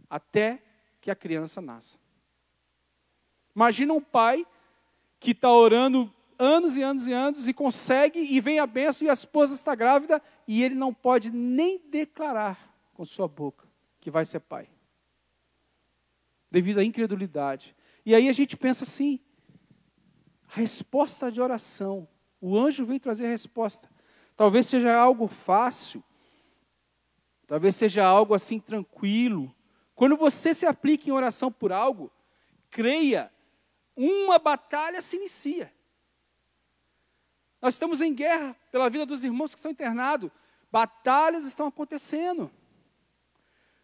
[0.08, 0.62] até
[1.00, 1.98] que a criança nasça.
[3.54, 4.46] Imagina um pai
[5.18, 9.10] que está orando anos e anos e anos e consegue, e vem a benção, e
[9.10, 12.56] a esposa está grávida, e ele não pode nem declarar
[12.94, 13.66] com sua boca
[14.00, 14.68] que vai ser pai.
[16.50, 17.74] Devido à incredulidade.
[18.04, 19.20] E aí a gente pensa assim:
[20.48, 22.08] resposta de oração.
[22.40, 23.90] O anjo veio trazer a resposta.
[24.36, 26.02] Talvez seja algo fácil,
[27.46, 29.54] talvez seja algo assim tranquilo.
[29.94, 32.10] Quando você se aplica em oração por algo,
[32.70, 33.32] creia
[33.96, 35.72] uma batalha se inicia.
[37.60, 40.30] Nós estamos em guerra pela vida dos irmãos que estão internados.
[40.70, 42.48] Batalhas estão acontecendo.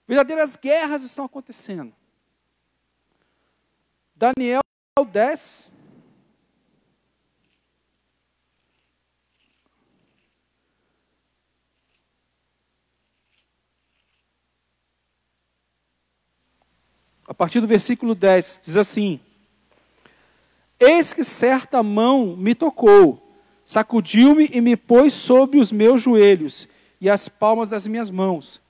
[0.06, 1.92] Verdadeiras guerras estão acontecendo.
[4.16, 4.60] Daniel
[5.12, 5.72] 10.
[17.26, 19.18] A partir do versículo 10, diz assim:
[20.78, 23.20] Eis que certa mão me tocou,
[23.66, 26.68] sacudiu-me e me pôs sobre os meus joelhos
[27.00, 28.60] e as palmas das minhas mãos.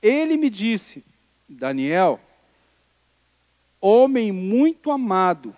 [0.00, 1.04] Ele me disse:
[1.48, 2.20] Daniel,
[3.80, 5.54] homem muito amado,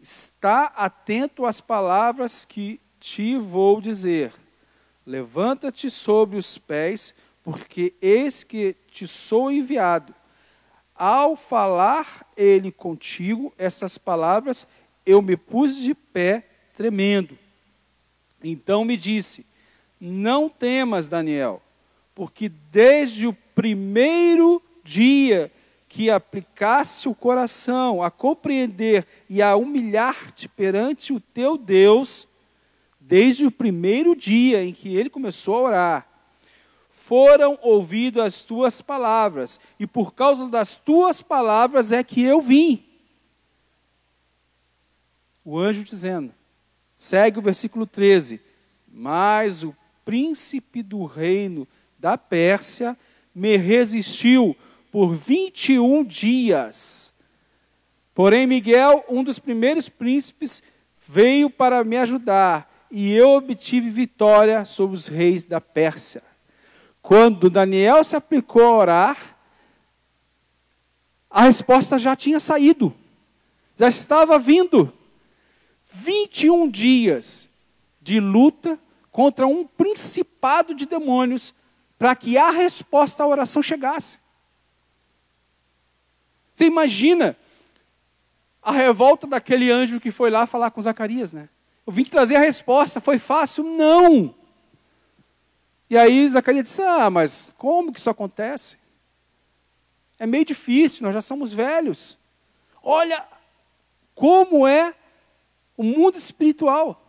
[0.00, 4.32] está atento às palavras que te vou dizer.
[5.06, 10.14] Levanta-te sobre os pés, porque eis que te sou enviado.
[10.94, 14.66] Ao falar ele contigo essas palavras,
[15.06, 16.44] eu me pus de pé,
[16.76, 17.38] tremendo.
[18.42, 19.46] Então me disse:
[20.00, 21.62] Não temas, Daniel,
[22.14, 25.50] porque desde o primeiro dia
[25.98, 32.28] que aplicasse o coração a compreender e a humilhar-te perante o teu Deus,
[33.00, 36.08] desde o primeiro dia em que ele começou a orar,
[36.92, 42.80] foram ouvidas as tuas palavras, e por causa das tuas palavras é que eu vim.
[45.44, 46.32] O anjo dizendo,
[46.94, 48.40] segue o versículo 13:
[48.86, 49.74] Mas o
[50.04, 51.66] príncipe do reino
[51.98, 52.96] da Pérsia
[53.34, 54.56] me resistiu
[54.90, 57.12] por 21 dias.
[58.14, 60.62] Porém, Miguel, um dos primeiros príncipes,
[61.06, 66.22] veio para me ajudar, e eu obtive vitória sobre os reis da Pérsia.
[67.00, 69.36] Quando Daniel se aplicou a orar,
[71.30, 72.94] a resposta já tinha saído,
[73.76, 74.92] já estava vindo.
[75.90, 77.48] 21 dias
[78.02, 78.78] de luta
[79.10, 81.54] contra um principado de demônios
[81.98, 84.18] para que a resposta à oração chegasse.
[86.58, 87.36] Você imagina
[88.60, 91.48] a revolta daquele anjo que foi lá falar com Zacarias, né?
[91.86, 93.62] Eu vim te trazer a resposta, foi fácil?
[93.62, 94.34] Não!
[95.88, 98.76] E aí Zacarias disse: Ah, mas como que isso acontece?
[100.18, 102.18] É meio difícil, nós já somos velhos.
[102.82, 103.24] Olha
[104.12, 104.92] como é
[105.76, 107.00] o mundo espiritual.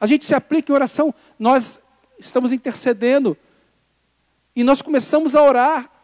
[0.00, 1.78] A gente se aplica em oração, nós
[2.18, 3.36] estamos intercedendo
[4.56, 5.99] e nós começamos a orar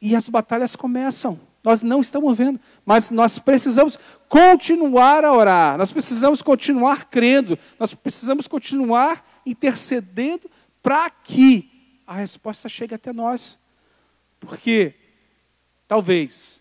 [0.00, 1.38] e as batalhas começam.
[1.62, 7.92] Nós não estamos vendo, mas nós precisamos continuar a orar, nós precisamos continuar crendo, nós
[7.92, 10.48] precisamos continuar intercedendo
[10.82, 11.68] para que
[12.06, 13.58] a resposta chegue até nós.
[14.38, 14.94] Porque
[15.88, 16.60] talvez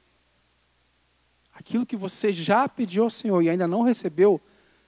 [1.53, 4.41] aquilo que você já pediu ao Senhor e ainda não recebeu,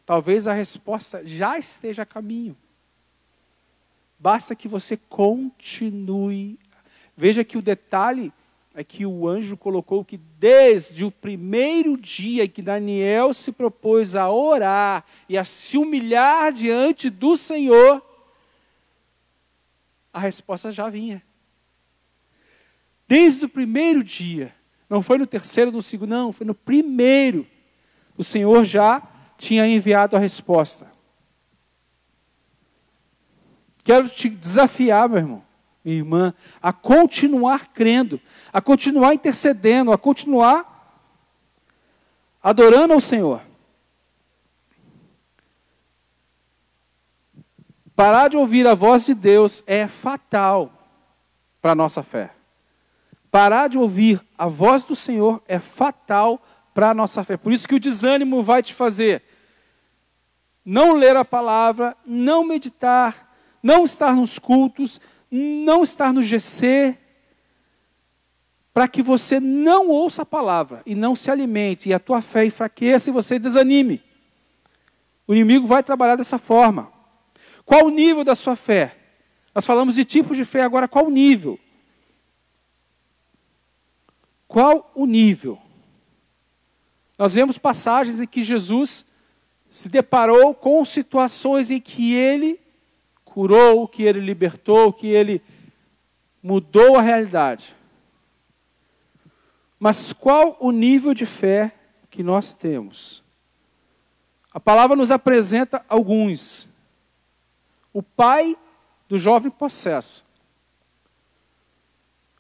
[0.06, 2.58] talvez a resposta já esteja a caminho.
[4.20, 6.60] Basta que você continue.
[7.16, 8.34] Veja que o detalhe
[8.80, 14.30] é que o anjo colocou que desde o primeiro dia que Daniel se propôs a
[14.30, 18.06] orar e a se humilhar diante do Senhor,
[20.14, 21.24] a resposta já vinha.
[23.08, 24.54] Desde o primeiro dia,
[24.88, 27.48] não foi no terceiro, no segundo, não, foi no primeiro.
[28.16, 29.02] O Senhor já
[29.40, 30.86] tinha enviado a resposta.
[33.84, 35.47] Quero te desafiar, meu irmão,
[35.88, 38.20] minha irmã, a continuar crendo,
[38.52, 40.92] a continuar intercedendo, a continuar
[42.44, 43.40] adorando ao Senhor.
[47.96, 50.74] Parar de ouvir a voz de Deus é fatal
[51.62, 52.32] para a nossa fé.
[53.32, 56.42] Parar de ouvir a voz do Senhor é fatal
[56.74, 57.38] para a nossa fé.
[57.38, 59.24] Por isso que o desânimo vai te fazer
[60.66, 63.26] não ler a palavra, não meditar,
[63.64, 65.00] não estar nos cultos,
[65.30, 66.98] não estar no GC,
[68.74, 72.46] para que você não ouça a palavra e não se alimente, e a tua fé
[72.46, 74.04] enfraqueça e você desanime.
[75.28, 76.92] O inimigo vai trabalhar dessa forma.
[77.66, 78.96] Qual o nível da sua fé?
[79.54, 81.60] Nós falamos de tipos de fé, agora qual o nível?
[84.48, 85.60] Qual o nível?
[87.18, 89.06] Nós vemos passagens em que Jesus
[89.68, 92.60] se deparou com situações em que ele
[93.38, 95.44] curou, que ele libertou, que ele
[96.42, 97.76] mudou a realidade.
[99.78, 101.72] Mas qual o nível de fé
[102.10, 103.22] que nós temos?
[104.52, 106.68] A palavra nos apresenta alguns.
[107.94, 108.58] O pai
[109.08, 110.26] do jovem possesso,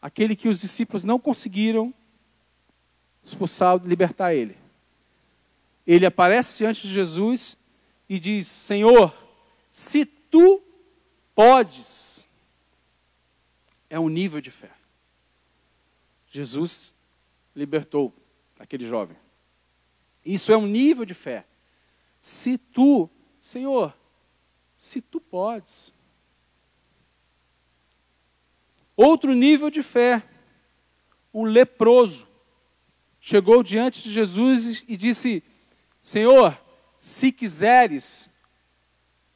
[0.01, 1.93] aquele que os discípulos não conseguiram
[3.23, 4.57] expulsar, libertar ele.
[5.85, 7.55] Ele aparece diante de Jesus
[8.09, 9.15] e diz: Senhor,
[9.69, 10.63] se tu
[11.38, 12.25] podes,
[13.91, 14.71] é um nível de fé.
[16.31, 16.91] Jesus
[17.55, 18.11] libertou
[18.57, 19.15] aquele jovem.
[20.25, 21.45] Isso é um nível de fé.
[22.19, 23.07] Se tu,
[23.39, 23.95] Senhor,
[24.79, 25.93] se tu podes.
[28.95, 30.23] Outro nível de fé,
[31.31, 32.27] um leproso
[33.21, 35.43] chegou diante de Jesus e disse:
[36.01, 36.59] Senhor,
[36.99, 38.27] se quiseres,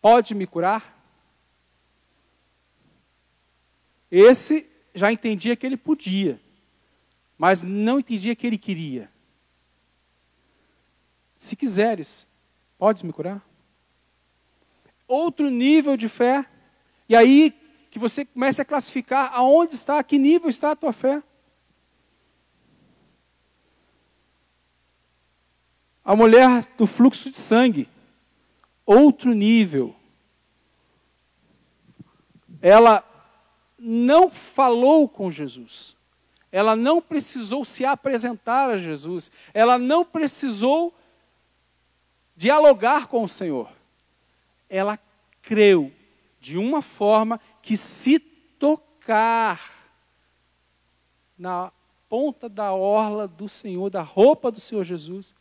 [0.02, 1.00] pode me curar?
[4.12, 6.40] Esse já entendia que ele podia,
[7.38, 9.10] mas não entendia que ele queria.
[11.38, 12.28] Se quiseres,
[12.78, 13.42] podes me curar?
[15.08, 16.46] Outro nível de fé,
[17.08, 17.54] e aí
[17.90, 21.22] que você comece a classificar aonde está, a que nível está a tua fé.
[26.04, 27.88] A mulher do fluxo de sangue,
[28.86, 29.96] outro nível.
[32.62, 33.04] Ela
[33.84, 35.98] não falou com Jesus.
[36.52, 39.32] Ela não precisou se apresentar a Jesus.
[39.54, 40.94] Ela não precisou
[42.36, 43.70] dialogar com o Senhor.
[44.70, 45.00] Ela
[45.42, 45.92] creu
[46.40, 49.60] de uma forma que, se tocar
[51.38, 51.72] na
[52.08, 55.34] ponta da orla do Senhor, da roupa do Senhor Jesus,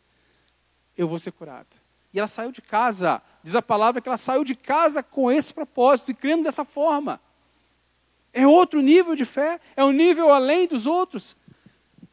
[0.97, 1.67] eu vou ser curada.
[2.13, 5.53] E ela saiu de casa, diz a palavra que ela saiu de casa com esse
[5.53, 7.21] propósito e crendo dessa forma.
[8.33, 11.35] É outro nível de fé, é um nível além dos outros,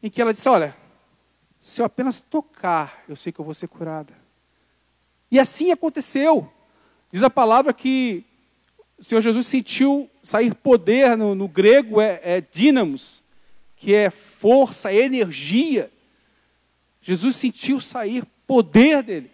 [0.03, 0.75] em que ela disse: Olha,
[1.61, 4.13] se eu apenas tocar, eu sei que eu vou ser curada.
[5.31, 6.51] E assim aconteceu.
[7.11, 8.23] Diz a palavra que
[8.97, 13.23] o Senhor Jesus sentiu sair poder, no, no grego é, é dínamos,
[13.75, 15.89] que é força, energia.
[17.01, 19.31] Jesus sentiu sair poder dele.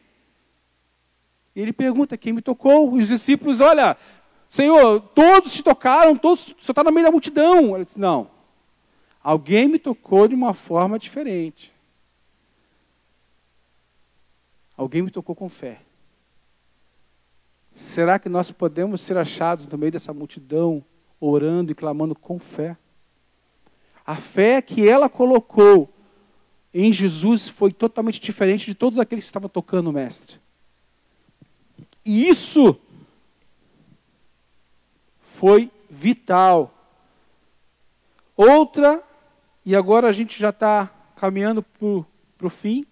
[1.56, 2.98] E ele pergunta: quem me tocou?
[2.98, 3.98] E os discípulos, olha,
[4.56, 7.76] Senhor, todos te tocaram, todos, o Senhor está no meio da multidão.
[7.76, 8.30] Ele disse, não.
[9.22, 11.74] Alguém me tocou de uma forma diferente.
[14.78, 15.82] Alguém me tocou com fé.
[17.70, 20.82] Será que nós podemos ser achados no meio dessa multidão,
[21.20, 22.78] orando e clamando com fé?
[24.06, 25.90] A fé que ela colocou
[26.74, 30.40] em Jesus foi totalmente diferente de todos aqueles que estavam tocando o Mestre.
[32.06, 32.80] E isso
[35.36, 36.74] foi vital.
[38.38, 39.04] Outra,
[39.66, 42.86] e agora a gente já está caminhando para o fim.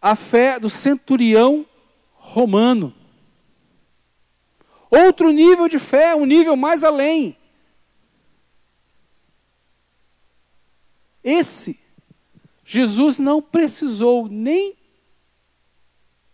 [0.00, 1.64] A fé do centurião
[2.14, 2.94] romano.
[4.90, 7.36] Outro nível de fé, um nível mais além.
[11.24, 11.78] Esse,
[12.64, 14.76] Jesus não precisou nem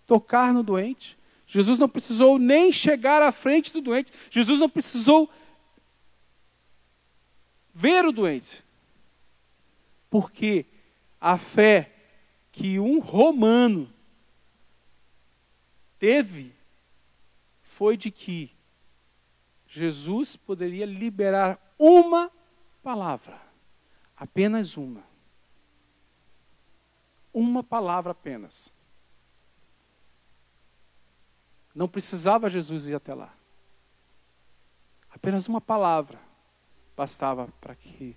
[0.06, 1.17] tocar no doente,
[1.48, 4.12] Jesus não precisou nem chegar à frente do doente.
[4.30, 5.30] Jesus não precisou
[7.74, 8.62] ver o doente.
[10.10, 10.66] Porque
[11.18, 11.90] a fé
[12.52, 13.90] que um romano
[15.98, 16.52] teve
[17.62, 18.50] foi de que
[19.66, 22.30] Jesus poderia liberar uma
[22.82, 23.40] palavra,
[24.14, 25.02] apenas uma.
[27.32, 28.70] Uma palavra apenas.
[31.78, 33.32] Não precisava Jesus ir até lá.
[35.14, 36.18] Apenas uma palavra
[36.96, 38.16] bastava para que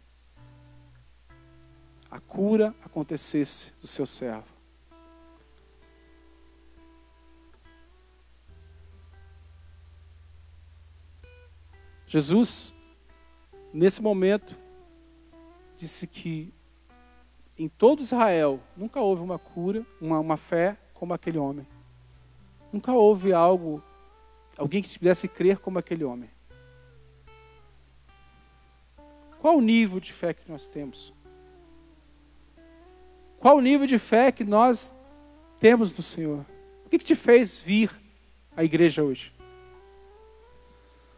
[2.09, 4.47] a cura acontecesse do seu servo.
[12.07, 12.73] Jesus,
[13.71, 14.57] nesse momento,
[15.77, 16.51] disse que
[17.55, 21.67] em todo Israel nunca houve uma cura, uma, uma fé como aquele homem.
[22.71, 23.83] Nunca houve algo,
[24.57, 26.29] alguém que pudesse crer como aquele homem.
[29.39, 31.11] Qual o nível de fé que nós temos?
[33.39, 34.95] Qual o nível de fé que nós
[35.59, 36.45] temos no Senhor?
[36.85, 37.91] O que, que te fez vir
[38.55, 39.33] à igreja hoje?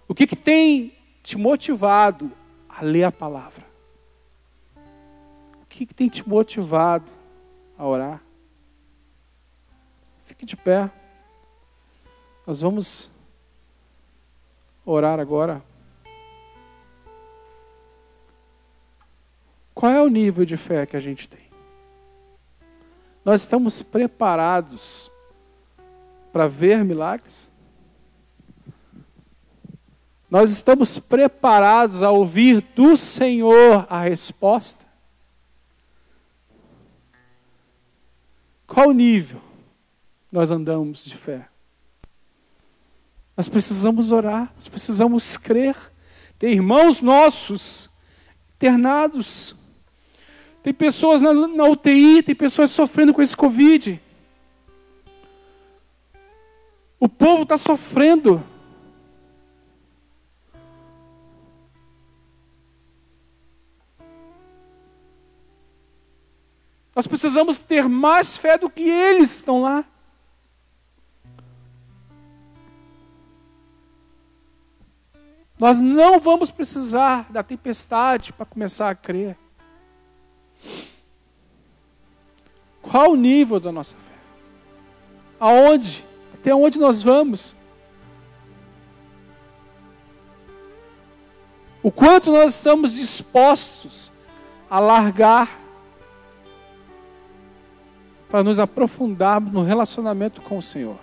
[0.08, 2.32] O que, que tem te motivado
[2.70, 3.66] a ler a palavra?
[5.62, 7.12] O que, que tem te motivado
[7.78, 8.24] a orar?
[10.26, 10.89] Fique de pé.
[12.46, 13.10] Nós vamos
[14.86, 15.64] orar agora.
[19.74, 21.44] Qual é o nível de fé que a gente tem?
[23.24, 25.10] Nós estamos preparados
[26.32, 27.50] para ver milagres?
[30.30, 34.84] Nós estamos preparados a ouvir do Senhor a resposta?
[38.68, 39.39] Qual nível
[40.32, 41.53] nós andamos de fé?
[43.36, 45.76] Nós precisamos orar, nós precisamos crer.
[46.38, 47.90] Tem irmãos nossos
[48.56, 49.56] internados.
[50.62, 54.00] Tem pessoas na, na UTI, tem pessoas sofrendo com esse Covid.
[57.00, 58.42] O povo está sofrendo.
[66.96, 69.84] Nós precisamos ter mais fé do que eles estão lá.
[75.64, 79.38] Nós não vamos precisar da tempestade para começar a crer.
[82.82, 84.14] Qual o nível da nossa fé?
[85.39, 86.03] Aonde?
[86.34, 87.55] Até onde nós vamos?
[91.82, 94.11] O quanto nós estamos dispostos
[94.70, 95.49] a largar
[98.28, 100.99] para nos aprofundarmos no relacionamento com o Senhor.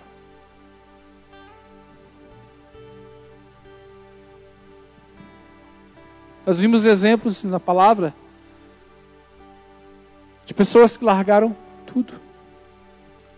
[6.45, 8.13] Nós vimos exemplos na palavra
[10.45, 12.13] de pessoas que largaram tudo,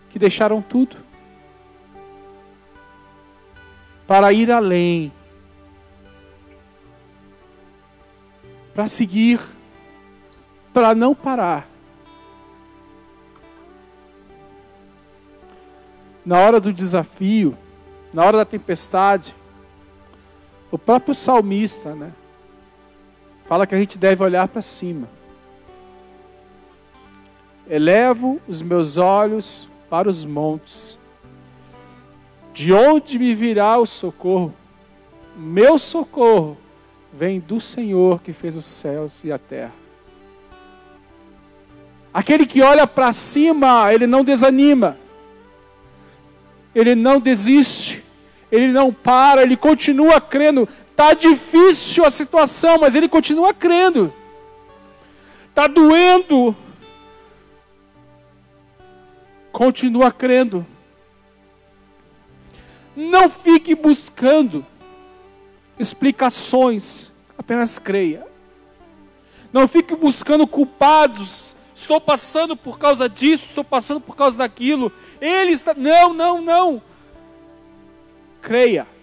[0.08, 0.96] que deixaram tudo
[4.06, 5.12] para ir além,
[8.74, 9.40] para seguir,
[10.72, 11.68] para não parar.
[16.24, 17.56] Na hora do desafio,
[18.12, 19.36] na hora da tempestade,
[20.70, 22.12] o próprio salmista, né?
[23.46, 25.08] Fala que a gente deve olhar para cima.
[27.68, 30.98] Elevo os meus olhos para os montes.
[32.52, 34.54] De onde me virá o socorro?
[35.36, 36.56] Meu socorro
[37.12, 39.72] vem do Senhor que fez os céus e a terra.
[42.12, 44.96] Aquele que olha para cima, ele não desanima,
[46.72, 48.04] ele não desiste,
[48.52, 50.68] ele não para, ele continua crendo.
[50.94, 54.14] Está difícil a situação, mas ele continua crendo.
[55.48, 56.56] Está doendo.
[59.50, 60.64] Continua crendo.
[62.94, 64.64] Não fique buscando
[65.76, 68.24] explicações, apenas creia.
[69.52, 71.56] Não fique buscando culpados.
[71.74, 74.92] Estou passando por causa disso, estou passando por causa daquilo.
[75.20, 75.74] Ele está.
[75.74, 76.80] Não, não, não.
[78.40, 78.93] Creia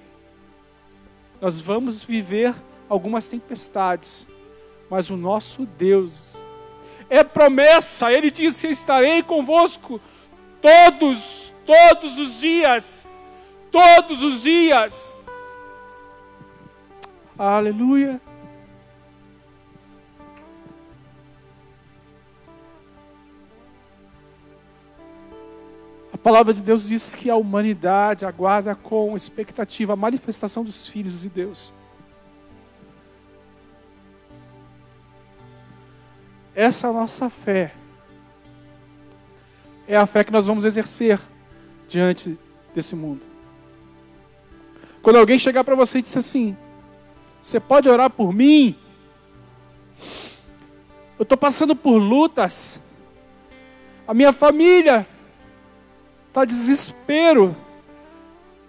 [1.41, 2.53] nós vamos viver
[2.87, 4.27] algumas tempestades,
[4.87, 6.43] mas o nosso Deus
[7.09, 9.99] é promessa, ele disse: Estarei convosco
[10.61, 13.07] todos, todos os dias,
[13.71, 15.15] todos os dias.
[17.37, 18.21] Aleluia.
[26.21, 31.29] Palavra de Deus diz que a humanidade aguarda com expectativa a manifestação dos filhos de
[31.29, 31.73] Deus.
[36.55, 37.73] Essa nossa fé.
[39.87, 41.19] É a fé que nós vamos exercer
[41.89, 42.37] diante
[42.73, 43.21] desse mundo.
[45.01, 46.55] Quando alguém chegar para você e disser assim:
[47.41, 48.77] Você pode orar por mim?
[51.17, 52.79] Eu estou passando por lutas.
[54.07, 55.07] A minha família
[56.31, 57.55] está desespero.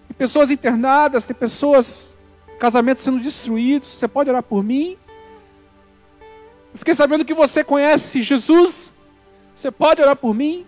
[0.08, 2.18] Tem pessoas internadas, tem pessoas,
[2.58, 3.88] casamentos sendo destruídos.
[3.88, 4.98] Você pode orar por mim?
[6.72, 8.92] Eu fiquei sabendo que você conhece Jesus.
[9.54, 10.66] Você pode orar por mim?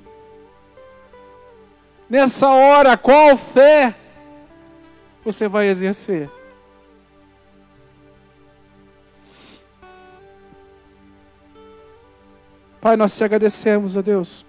[2.09, 3.95] Nessa hora, qual fé
[5.25, 6.31] você vai exercer?
[12.81, 14.45] Pai, nós te agradecemos, ó Deus,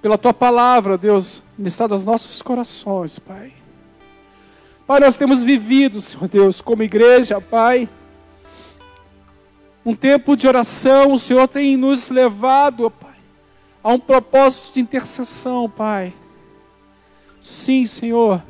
[0.00, 3.52] pela tua palavra, Deus, ministrada aos nossos corações, Pai.
[4.86, 7.88] Pai, nós temos vivido, Senhor Deus, como igreja, Pai,
[9.84, 13.16] um tempo de oração, o Senhor tem nos levado, Pai,
[13.82, 16.14] a um propósito de intercessão, Pai.
[17.40, 18.42] Sim, Senhor,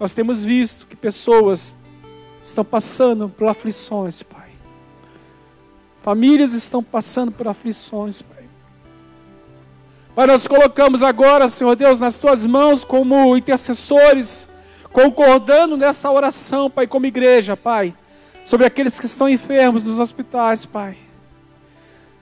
[0.00, 1.76] nós temos visto que pessoas
[2.42, 4.50] estão passando por aflições, Pai.
[6.02, 8.41] Famílias estão passando por aflições, Pai.
[10.14, 14.48] Pai, nós colocamos agora, Senhor Deus, nas tuas mãos como intercessores,
[14.92, 17.94] concordando nessa oração, Pai, como igreja, Pai
[18.44, 20.96] sobre aqueles que estão enfermos nos hospitais, Pai.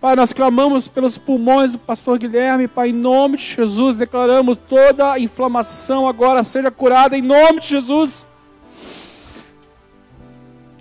[0.00, 5.12] Pai, nós clamamos pelos pulmões do pastor Guilherme, Pai, em nome de Jesus, declaramos toda
[5.12, 8.26] a inflamação agora seja curada em nome de Jesus.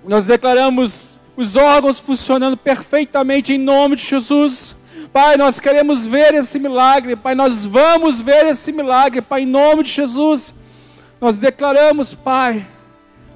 [0.05, 4.75] Nós declaramos os órgãos funcionando perfeitamente em nome de Jesus.
[5.11, 9.83] Pai, nós queremos ver esse milagre, Pai, nós vamos ver esse milagre, Pai, em nome
[9.83, 10.53] de Jesus.
[11.19, 12.65] Nós declaramos, Pai,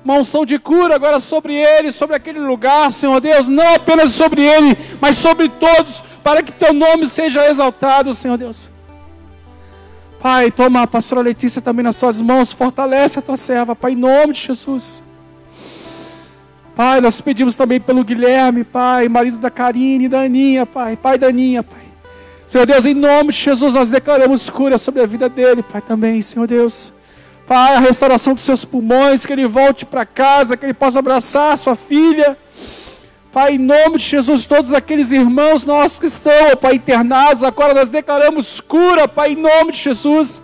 [0.05, 4.43] uma unção de cura agora sobre ele, sobre aquele lugar, Senhor Deus, não apenas sobre
[4.43, 8.69] ele, mas sobre todos, para que teu nome seja exaltado, Senhor Deus.
[10.19, 13.95] Pai, toma a pastora Letícia também nas tuas mãos, fortalece a tua serva, Pai, em
[13.95, 15.03] nome de Jesus.
[16.75, 21.27] Pai, nós pedimos também pelo Guilherme, Pai, marido da Karine, da Aninha, Pai, pai da
[21.27, 21.83] Aninha, Pai.
[22.47, 26.21] Senhor Deus, em nome de Jesus, nós declaramos cura sobre a vida dele, Pai, também,
[26.21, 26.91] Senhor Deus.
[27.45, 31.57] Pai, a restauração dos seus pulmões, que ele volte para casa, que ele possa abraçar
[31.57, 32.37] sua filha.
[33.31, 37.89] Pai, em nome de Jesus, todos aqueles irmãos nossos que estão, Pai, internados, agora nós
[37.89, 40.41] declaramos cura, Pai, em nome de Jesus.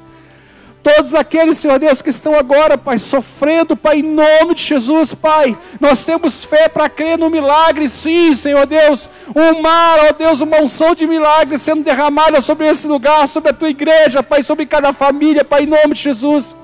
[0.81, 5.57] Todos aqueles, Senhor Deus, que estão agora, Pai, sofrendo, Pai, em nome de Jesus, Pai,
[5.79, 9.09] nós temos fé para crer no milagre, sim, Senhor Deus.
[9.35, 13.53] Um mar, ó Deus, uma unção de milagre sendo derramada sobre esse lugar, sobre a
[13.53, 16.55] tua igreja, Pai, sobre cada família, Pai, em nome de Jesus.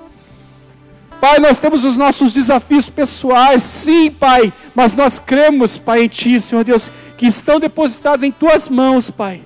[1.19, 6.39] Pai, nós temos os nossos desafios pessoais, sim, Pai, mas nós cremos, Pai, em Ti,
[6.39, 9.43] Senhor Deus, que estão depositados em Tuas mãos, Pai.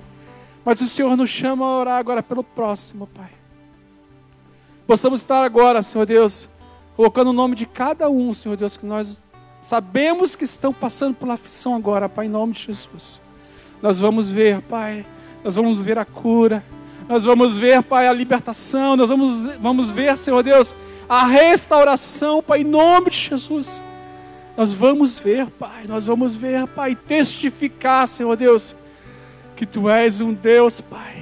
[0.63, 3.38] Mas o Senhor nos chama a orar agora pelo próximo, Pai.
[4.89, 6.49] Possamos estar agora, Senhor Deus,
[6.95, 9.23] colocando o nome de cada um, Senhor Deus, que nós
[9.61, 13.21] sabemos que estão passando por aflição agora, Pai, em nome de Jesus.
[13.83, 15.05] Nós vamos ver, Pai,
[15.43, 16.63] nós vamos ver a cura,
[17.07, 20.73] nós vamos ver, Pai, a libertação, nós vamos, vamos ver, Senhor Deus,
[21.07, 23.83] a restauração, Pai, em nome de Jesus.
[24.57, 28.75] Nós vamos ver, Pai, nós vamos ver, Pai, testificar, Senhor Deus,
[29.55, 31.18] que Tu és um Deus, Pai,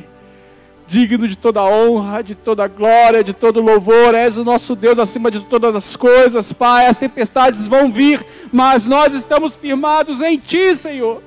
[0.87, 5.29] digno de toda honra, de toda glória, de todo louvor, és o nosso Deus acima
[5.29, 6.87] de todas as coisas, Pai.
[6.87, 11.21] As tempestades vão vir, mas nós estamos firmados em Ti, Senhor.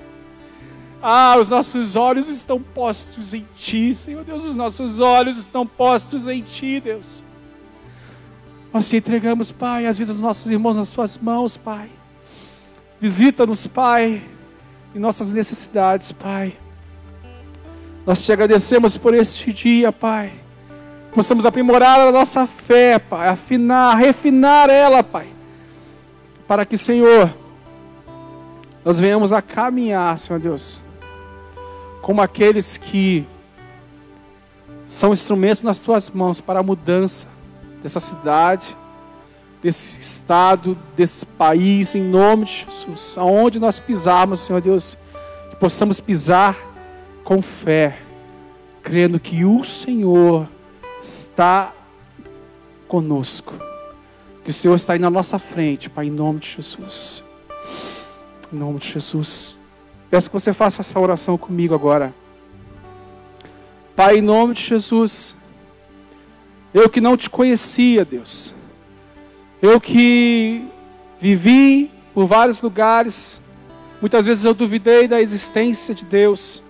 [1.02, 6.26] Ah, os nossos olhos estão postos em Ti, Senhor Deus, os nossos olhos estão postos
[6.26, 7.22] em Ti, Deus.
[8.72, 11.90] Nós te entregamos, Pai, as vidas dos nossos irmãos nas tuas mãos, Pai.
[12.98, 14.22] Visita-nos, Pai,
[14.94, 16.56] em nossas necessidades, Pai.
[18.06, 20.32] Nós te agradecemos por este dia, Pai.
[21.12, 25.28] Possamos aprimorar a nossa fé, Pai, afinar, refinar ela, Pai.
[26.46, 27.32] Para que, Senhor,
[28.84, 30.80] nós venhamos a caminhar, Senhor Deus,
[32.00, 33.26] como aqueles que
[34.86, 37.28] são instrumentos nas tuas mãos para a mudança
[37.82, 38.76] dessa cidade,
[39.62, 43.18] desse estado, desse país, em nome de Jesus.
[43.18, 44.96] Aonde nós pisarmos, Senhor Deus,
[45.50, 46.56] que possamos pisar
[47.24, 47.98] com fé,
[48.82, 50.48] crendo que o Senhor
[51.00, 51.72] está
[52.88, 53.54] conosco.
[54.44, 57.22] Que o Senhor está aí na nossa frente, Pai, em nome de Jesus.
[58.52, 59.54] Em nome de Jesus.
[60.10, 62.12] Peço que você faça essa oração comigo agora.
[63.94, 65.36] Pai, em nome de Jesus,
[66.72, 68.54] eu que não te conhecia, Deus,
[69.60, 70.66] eu que
[71.20, 73.40] vivi por vários lugares,
[74.00, 76.62] muitas vezes eu duvidei da existência de Deus,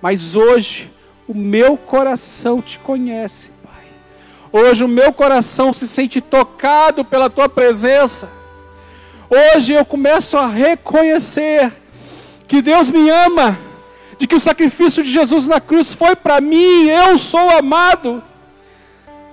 [0.00, 0.90] mas hoje
[1.26, 3.84] o meu coração te conhece, Pai.
[4.52, 8.30] Hoje o meu coração se sente tocado pela tua presença.
[9.28, 11.72] Hoje eu começo a reconhecer
[12.46, 13.58] que Deus me ama,
[14.18, 18.22] de que o sacrifício de Jesus na cruz foi para mim, eu sou amado,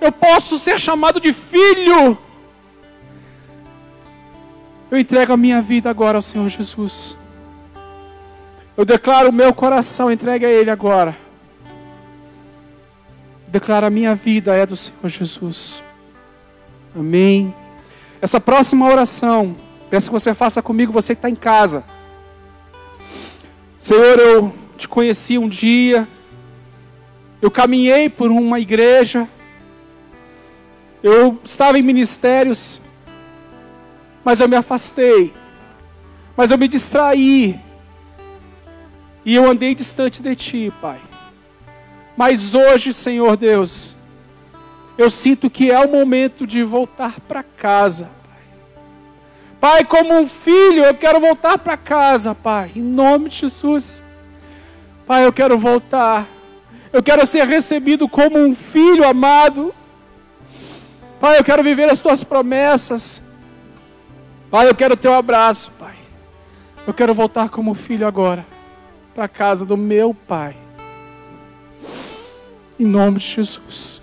[0.00, 2.18] eu posso ser chamado de filho.
[4.90, 7.16] Eu entrego a minha vida agora ao Senhor Jesus.
[8.76, 11.16] Eu declaro o meu coração, entregue a Ele agora.
[13.46, 15.80] Declaro a minha vida é do Senhor Jesus.
[16.96, 17.54] Amém.
[18.20, 19.56] Essa próxima oração,
[19.88, 21.84] peço que você faça comigo, você que está em casa.
[23.78, 26.08] Senhor, eu te conheci um dia,
[27.40, 29.28] eu caminhei por uma igreja,
[31.02, 32.80] eu estava em ministérios,
[34.24, 35.32] mas eu me afastei,
[36.36, 37.60] mas eu me distraí,
[39.24, 41.00] e eu andei distante de Ti, Pai.
[42.16, 43.96] Mas hoje, Senhor Deus,
[44.98, 48.10] eu sinto que é o momento de voltar para casa.
[49.60, 49.82] Pai.
[49.84, 54.04] como um filho, eu quero voltar para casa, Pai, em nome de Jesus.
[55.06, 56.26] Pai, eu quero voltar.
[56.92, 59.74] Eu quero ser recebido como um filho amado.
[61.18, 63.22] Pai, eu quero viver as tuas promessas.
[64.50, 65.94] Pai, eu quero o teu abraço, Pai.
[66.86, 68.53] Eu quero voltar como filho agora
[69.14, 70.56] para a casa do meu Pai.
[72.78, 74.02] Em nome de Jesus.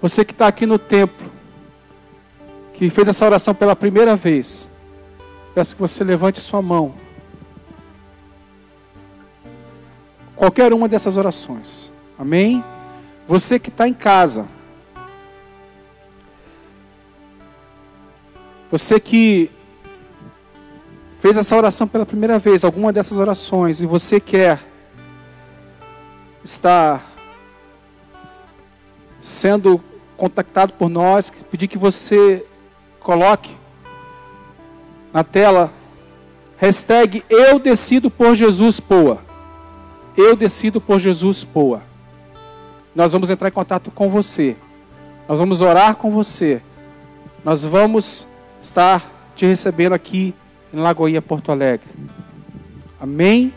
[0.00, 1.30] Você que está aqui no templo,
[2.72, 4.68] que fez essa oração pela primeira vez,
[5.54, 6.94] peço que você levante sua mão.
[10.36, 11.92] Qualquer uma dessas orações.
[12.18, 12.64] Amém?
[13.26, 14.48] Você que está em casa.
[18.70, 19.50] Você que
[21.20, 24.58] fez essa oração pela primeira vez, alguma dessas orações, e você quer
[26.42, 27.06] estar
[29.20, 29.80] sendo
[30.16, 32.44] contactado por nós, pedir que você
[33.00, 33.54] coloque
[35.12, 35.72] na tela
[36.56, 39.18] hashtag Eu decido por Jesus Poa.
[40.16, 41.82] Eu decido por Jesus Poa.
[42.94, 44.56] Nós vamos entrar em contato com você.
[45.28, 46.62] Nós vamos orar com você.
[47.44, 48.26] Nós vamos
[48.60, 50.34] estar te recebendo aqui
[50.72, 51.86] em Lagoinha, Porto Alegre.
[53.00, 53.52] Amém?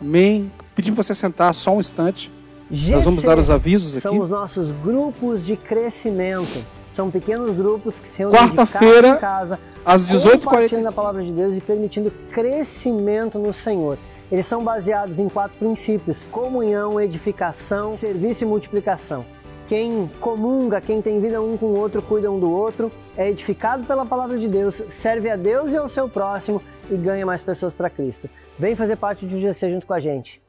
[0.00, 0.50] Amém?
[0.74, 2.32] Pedimos você sentar só um instante.
[2.70, 4.02] GC Nós vamos dar os avisos aqui.
[4.02, 6.64] São os nossos grupos de crescimento.
[6.90, 10.86] São pequenos grupos que se reúnem Quarta-feira, às 18h45.
[10.86, 13.98] a palavra de Deus e permitindo crescimento no Senhor.
[14.30, 19.26] Eles são baseados em quatro princípios: comunhão, edificação, serviço e multiplicação.
[19.68, 23.84] Quem comunga, quem tem vida um com o outro, cuida um do outro, é edificado
[23.86, 26.60] pela palavra de Deus, serve a Deus e ao seu próximo
[26.90, 28.28] e ganha mais pessoas para Cristo.
[28.58, 30.43] Vem fazer parte de um GC junto com a gente.